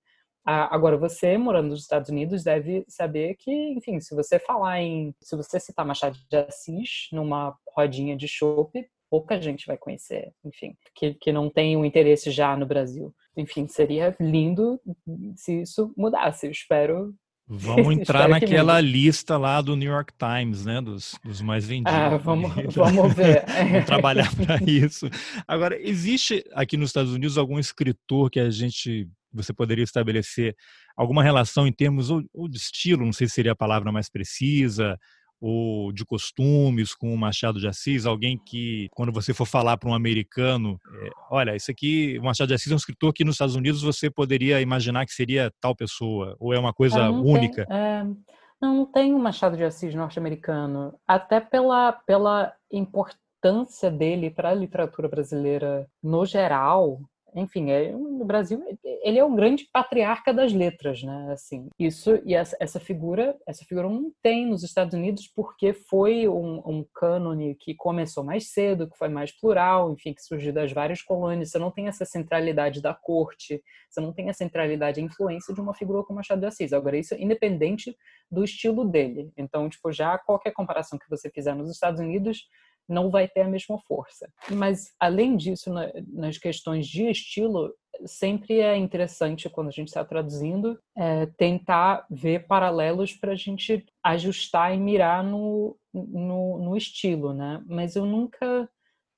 [0.49, 5.13] Agora, você, morando nos Estados Unidos, deve saber que, enfim, se você falar em.
[5.21, 10.77] Se você citar Machado de Assis numa rodinha de chope, pouca gente vai conhecer, enfim,
[10.95, 13.15] que, que não tem um interesse já no Brasil.
[13.37, 14.81] Enfim, seria lindo
[15.37, 16.47] se isso mudasse.
[16.47, 17.15] Eu espero.
[17.49, 20.81] Vamos entrar naquela lista lá do New York Times, né?
[20.81, 21.93] Dos, dos mais vendidos.
[21.93, 23.45] Ah, vamos, vamos ver.
[23.47, 25.09] vamos trabalhar para isso.
[25.47, 30.57] Agora, existe aqui nos Estados Unidos algum escritor que a gente você poderia estabelecer
[30.97, 34.09] alguma relação em termos ou, ou de estilo, não sei se seria a palavra mais
[34.09, 34.99] precisa,
[35.41, 39.89] ou de costumes com o Machado de Assis, alguém que, quando você for falar para
[39.89, 43.35] um americano, é, olha, isso aqui, o Machado de Assis é um escritor que nos
[43.35, 47.67] Estados Unidos você poderia imaginar que seria tal pessoa, ou é uma coisa é, única?
[47.67, 48.05] Tem, é,
[48.61, 54.55] não, não tem o Machado de Assis norte-americano, até pela, pela importância dele para a
[54.55, 57.01] literatura brasileira no geral,
[57.37, 61.33] enfim, é, no Brasil ele é o grande patriarca das letras, né?
[61.33, 66.27] Assim, isso e essa, essa figura, essa figura não tem nos Estados Unidos porque foi
[66.27, 70.73] um, um cânone que começou mais cedo, que foi mais plural, enfim, que surgiu das
[70.73, 71.51] várias colônias.
[71.51, 75.61] Você não tem essa centralidade da corte, você não tem a centralidade, a influência de
[75.61, 76.73] uma figura como Machado de Assis.
[76.73, 77.95] Agora, isso é independente
[78.31, 79.31] do estilo dele.
[79.37, 82.49] Então, tipo, já qualquer comparação que você fizer nos Estados Unidos
[82.89, 84.31] não vai ter a mesma força.
[84.51, 85.73] Mas, além disso,
[86.09, 87.73] nas questões de estilo,
[88.05, 93.85] sempre é interessante, quando a gente está traduzindo, é, tentar ver paralelos para a gente
[94.03, 97.63] ajustar e mirar no, no, no, estilo, né?
[97.67, 98.69] Mas eu nunca...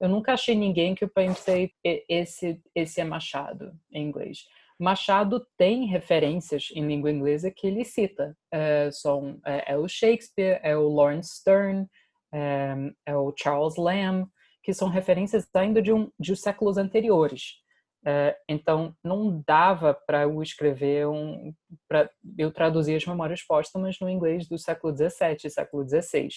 [0.01, 4.45] Eu nunca achei ninguém que eu pensei esse esse é Machado em inglês.
[4.79, 8.37] Machado tem referências em língua inglesa que ele cita.
[8.53, 11.89] É, são, é, é o Shakespeare, é o Lawrence Stern,
[12.33, 12.75] é,
[13.07, 14.27] é o Charles Lamb,
[14.63, 17.55] que são referências ainda de, um, de séculos anteriores.
[18.07, 21.53] É, então, não dava para eu escrever um.
[21.89, 26.29] para eu traduzir as memórias póstumas no inglês do século XVII, século XVI,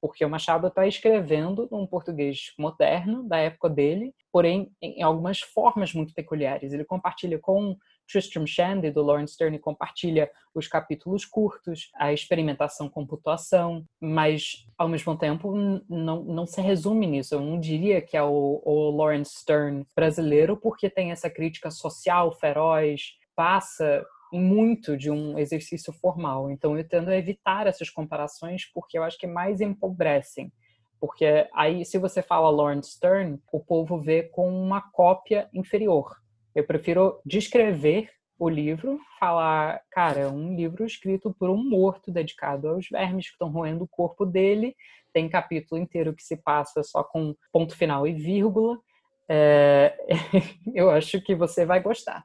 [0.00, 5.92] porque o Machado está escrevendo num português moderno, da época dele, porém em algumas formas
[5.94, 6.72] muito peculiares.
[6.72, 7.76] Ele compartilha com
[8.06, 14.88] Tristram Shandy, do Lawrence Stern, compartilha os capítulos curtos, a experimentação com pontuação, mas, ao
[14.88, 15.54] mesmo tempo,
[15.88, 17.34] não, não se resume nisso.
[17.34, 22.32] Eu não diria que é o, o Lawrence Stern brasileiro, porque tem essa crítica social
[22.32, 26.50] feroz, passa muito de um exercício formal.
[26.50, 30.52] Então, eu tendo a evitar essas comparações, porque eu acho que mais empobrecem.
[30.98, 36.16] Porque aí, se você fala Lawrence Stern, o povo vê com uma cópia inferior
[36.56, 42.68] eu prefiro descrever o livro, falar, cara, é um livro escrito por um morto dedicado
[42.68, 44.74] aos vermes que estão roendo o corpo dele.
[45.12, 48.78] Tem capítulo inteiro que se passa só com ponto final e vírgula.
[49.28, 49.94] É...
[50.74, 52.24] eu acho que você vai gostar.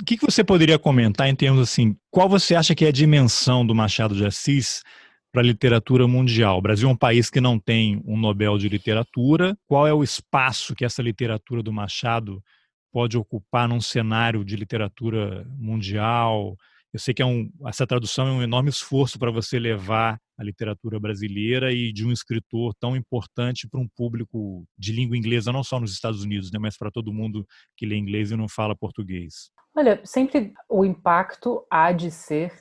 [0.00, 3.64] O que, você poderia comentar em termos assim, qual você acha que é a dimensão
[3.64, 4.82] do Machado de Assis
[5.30, 6.58] para a literatura mundial?
[6.58, 9.54] O Brasil é um país que não tem um Nobel de literatura.
[9.66, 12.42] Qual é o espaço que essa literatura do Machado
[12.94, 16.56] pode ocupar num cenário de literatura mundial.
[16.92, 20.44] Eu sei que é um, essa tradução é um enorme esforço para você levar a
[20.44, 25.64] literatura brasileira e de um escritor tão importante para um público de língua inglesa, não
[25.64, 27.44] só nos Estados Unidos, né, mas para todo mundo
[27.76, 29.50] que lê inglês e não fala português.
[29.76, 32.52] Olha, sempre o impacto há de ser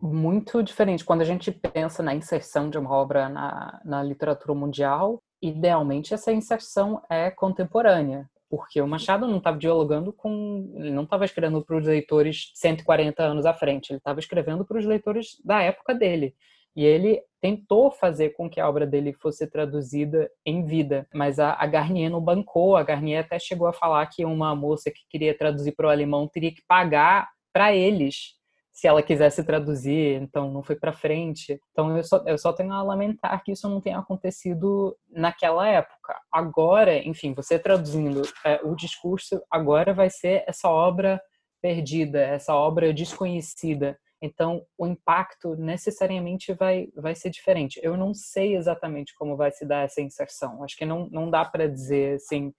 [0.00, 1.04] muito diferente.
[1.04, 6.32] Quando a gente pensa na inserção de uma obra na, na literatura mundial, idealmente essa
[6.32, 11.76] inserção é contemporânea porque o Machado não estava dialogando com, ele não estava escrevendo para
[11.76, 16.34] os leitores 140 anos à frente, ele estava escrevendo para os leitores da época dele.
[16.74, 21.52] E ele tentou fazer com que a obra dele fosse traduzida em vida, mas a,
[21.54, 22.76] a Garnier não bancou.
[22.76, 26.28] A Garnier até chegou a falar que uma moça que queria traduzir para o alemão
[26.28, 28.37] teria que pagar para eles
[28.78, 31.60] se ela quisesse traduzir, então não foi para frente.
[31.72, 36.14] Então eu só, eu só tenho a lamentar que isso não tenha acontecido naquela época.
[36.32, 41.20] Agora, enfim, você traduzindo é, o discurso, agora vai ser essa obra
[41.60, 43.98] perdida, essa obra desconhecida.
[44.20, 47.80] Então, o impacto necessariamente vai, vai ser diferente.
[47.82, 50.62] Eu não sei exatamente como vai se dar essa inserção.
[50.64, 52.52] Acho que não, não dá para dizer assim,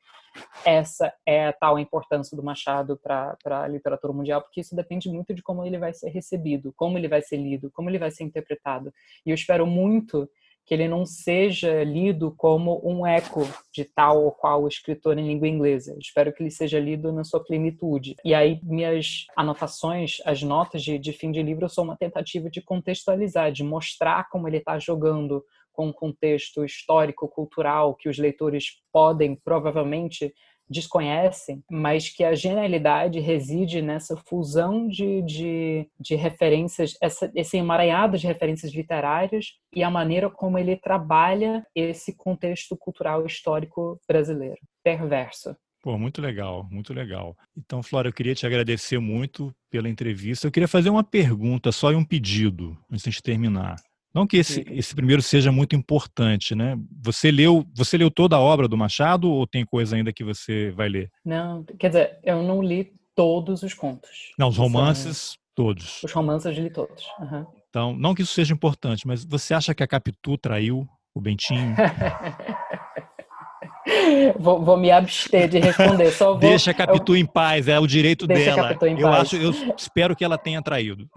[0.66, 5.34] essa é a tal importância do Machado para a literatura mundial, porque isso depende muito
[5.34, 8.24] de como ele vai ser recebido, como ele vai ser lido, como ele vai ser
[8.24, 8.94] interpretado.
[9.26, 10.30] E eu espero muito
[10.70, 13.42] que ele não seja lido como um eco
[13.74, 15.98] de tal ou qual escritor em língua inglesa.
[16.00, 18.16] Espero que ele seja lido na sua plenitude.
[18.24, 22.62] E aí, minhas anotações, as notas de, de fim de livro, são uma tentativa de
[22.62, 25.44] contextualizar, de mostrar como ele está jogando
[25.74, 30.32] com um contexto histórico, cultural, que os leitores podem provavelmente
[30.70, 38.18] desconhecem, mas que a genialidade reside nessa fusão de, de, de referências, essa, esse emaranhado
[38.18, 44.60] de referências literárias e a maneira como ele trabalha esse contexto cultural histórico brasileiro.
[44.84, 45.56] Perverso.
[45.82, 47.38] Pô, muito legal, muito legal.
[47.58, 50.46] Então, Flora, eu queria te agradecer muito pela entrevista.
[50.46, 53.78] Eu queria fazer uma pergunta, só e um pedido, antes de terminar.
[54.14, 56.76] Não que esse, esse primeiro seja muito importante, né?
[57.04, 60.72] Você leu, você leu toda a obra do Machado ou tem coisa ainda que você
[60.72, 61.12] vai ler?
[61.24, 64.32] Não, quer dizer, eu não li todos os contos.
[64.38, 65.38] Não, os romances, São...
[65.56, 66.02] todos.
[66.04, 67.06] Os romances eu li todos.
[67.20, 67.46] Uhum.
[67.70, 71.76] Então, não que isso seja importante, mas você acha que a Capitu traiu o Bentinho?
[74.40, 76.12] vou, vou, me abster de responder.
[76.12, 77.18] Só vou, Deixa a Capitu eu...
[77.18, 78.78] em paz, é o direito Deixa dela.
[78.98, 81.08] eu acho, eu espero que ela tenha traído.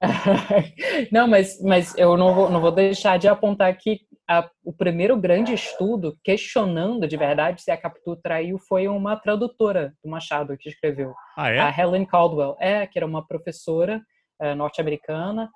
[1.10, 5.16] não, mas, mas eu não vou, não vou deixar de apontar que a, o primeiro
[5.16, 10.68] grande estudo questionando de verdade se a Capitu traiu foi uma tradutora do Machado que
[10.68, 11.14] escreveu.
[11.36, 11.58] Ah, é?
[11.58, 14.02] A Helen Caldwell, é, que era uma professora
[14.40, 15.50] é, norte-americana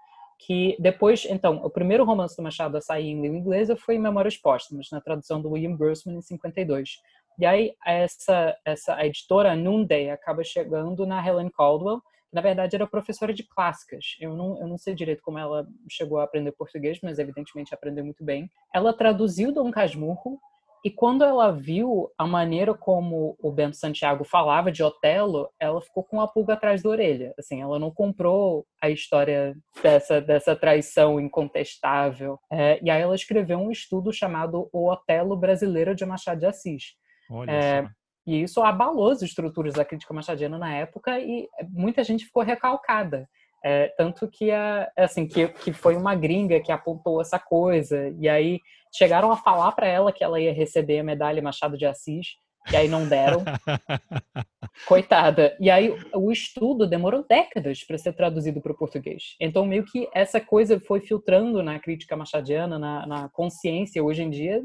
[0.46, 4.38] que depois, então, o primeiro romance do Machado a sair em língua inglesa foi Memórias
[4.38, 6.92] Póstumas, na tradução do William Grossman em 52.
[7.38, 12.00] E aí essa essa a editora Noonday acaba chegando na Helen Caldwell,
[12.32, 14.16] na verdade era professora de clássicas.
[14.20, 18.04] Eu não eu não sei direito como ela chegou a aprender português, mas evidentemente aprendeu
[18.04, 18.50] muito bem.
[18.74, 20.38] Ela traduziu Dom Casmurro
[20.82, 26.02] e quando ela viu a maneira como o Bento Santiago falava de Otelo, ela ficou
[26.02, 27.34] com a pulga atrás da orelha.
[27.38, 32.38] Assim, ela não comprou a história dessa, dessa traição incontestável.
[32.50, 36.94] É, e aí ela escreveu um estudo chamado O Otelo Brasileiro de Machado de Assis.
[37.30, 37.88] Olha é.
[38.30, 43.28] E isso abalou as estruturas da crítica machadiana na época e muita gente ficou recalcada.
[43.64, 48.14] É, tanto que, a, assim, que, que foi uma gringa que apontou essa coisa.
[48.20, 48.60] E aí
[48.94, 52.28] chegaram a falar para ela que ela ia receber a medalha Machado de Assis,
[52.70, 53.42] e aí não deram.
[54.86, 55.56] Coitada.
[55.58, 59.34] E aí o estudo demorou décadas para ser traduzido para o português.
[59.40, 64.04] Então, meio que essa coisa foi filtrando na crítica machadiana, na, na consciência.
[64.04, 64.62] Hoje em dia,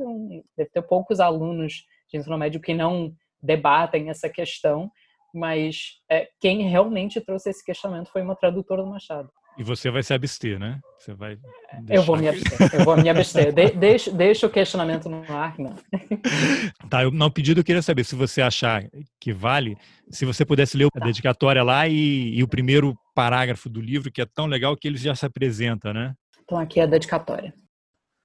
[0.55, 3.11] deve ter poucos alunos de ensino médio que não
[3.46, 4.91] debatem essa questão,
[5.34, 9.30] mas é, quem realmente trouxe esse questionamento foi uma tradutora do Machado.
[9.58, 10.82] E você vai se abster, né?
[11.00, 11.38] Você vai.
[11.89, 12.74] Eu vou me abster.
[12.74, 13.54] Eu vou me abster.
[13.54, 15.76] De, deixa, deixa o questionamento no ar, não.
[16.89, 18.84] Tá, eu, não pedido eu queria saber se você achar
[19.20, 19.78] que vale,
[20.10, 21.06] se você pudesse ler a tá.
[21.06, 24.98] dedicatória lá e, e, o primeiro parágrafo do livro, que é tão legal que ele
[24.98, 26.14] já se apresenta, né?
[26.43, 27.54] Então aqui é a dedicatória.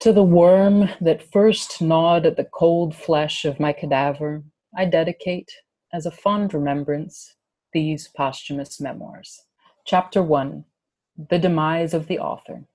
[0.01, 4.43] To the worm that first gnawed at the cold flesh of my cadaver,
[4.77, 5.51] I dedicate,
[5.93, 7.35] as a fond remembrance,
[7.73, 9.43] these posthumous memoirs.
[9.85, 10.65] Chapter 1
[11.29, 12.67] The Demise of the Author.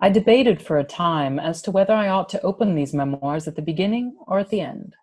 [0.00, 3.56] I debated for a time as to whether I ought to open these memoirs at
[3.56, 4.94] the beginning or at the end.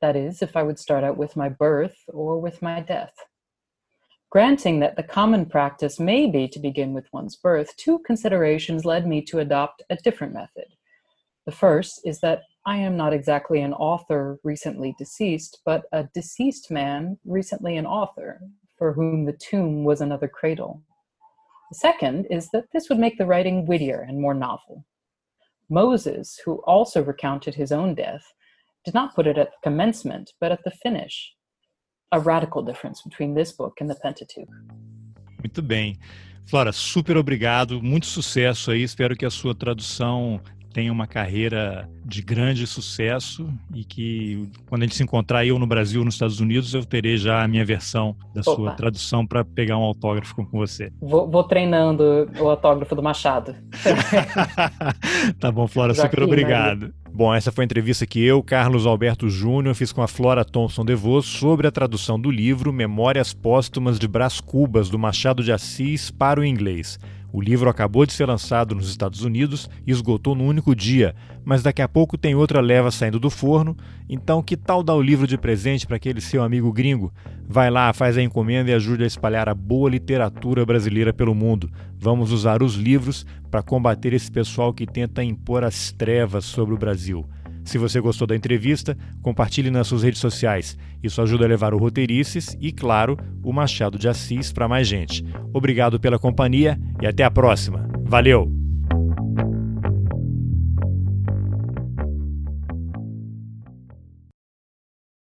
[0.00, 3.14] That is, if I would start out with my birth or with my death.
[4.30, 9.06] Granting that the common practice may be to begin with one's birth, two considerations led
[9.06, 10.68] me to adopt a different method.
[11.44, 16.70] The first is that I am not exactly an author recently deceased, but a deceased
[16.70, 18.40] man recently an author,
[18.78, 20.80] for whom the tomb was another cradle.
[21.70, 24.84] The second is that this would make the writing wittier and more novel.
[25.68, 28.22] Moses, who also recounted his own death,
[28.84, 31.34] did not put it at the commencement, but at the finish.
[32.12, 34.48] A radical difference between this book and the Pentateuch.
[35.38, 35.98] Muito bem.
[36.44, 38.82] Flora, super obrigado, muito sucesso aí.
[38.82, 40.40] Espero que a sua tradução
[40.72, 45.66] tenha uma carreira de grande sucesso e que quando a gente se encontrar eu no
[45.66, 48.54] Brasil ou nos Estados Unidos, eu terei já a minha versão da Opa.
[48.54, 50.90] sua tradução para pegar um autógrafo com você.
[51.00, 53.54] Vou, vou, treinando o autógrafo do Machado.
[55.38, 56.92] tá bom, Flora, Joaquim, super obrigado.
[57.14, 60.82] Bom, essa foi a entrevista que eu, Carlos Alberto Júnior, fiz com a Flora Thompson
[60.82, 66.10] DeVos sobre a tradução do livro Memórias Póstumas de Brás Cubas, do Machado de Assis,
[66.10, 66.98] para o inglês.
[67.32, 71.62] O livro acabou de ser lançado nos Estados Unidos e esgotou no único dia, mas
[71.62, 73.74] daqui a pouco tem outra leva saindo do forno,
[74.06, 77.10] então que tal dar o livro de presente para aquele seu amigo gringo?
[77.48, 81.70] Vai lá, faz a encomenda e ajude a espalhar a boa literatura brasileira pelo mundo.
[81.98, 86.78] Vamos usar os livros para combater esse pessoal que tenta impor as trevas sobre o
[86.78, 87.24] Brasil.
[87.64, 90.76] Se você gostou da entrevista, compartilhe nas suas redes sociais.
[91.02, 95.24] Isso ajuda a levar o Roteirices e, claro, o Machado de Assis para mais gente.
[95.52, 97.88] Obrigado pela companhia e até a próxima.
[98.04, 98.61] Valeu!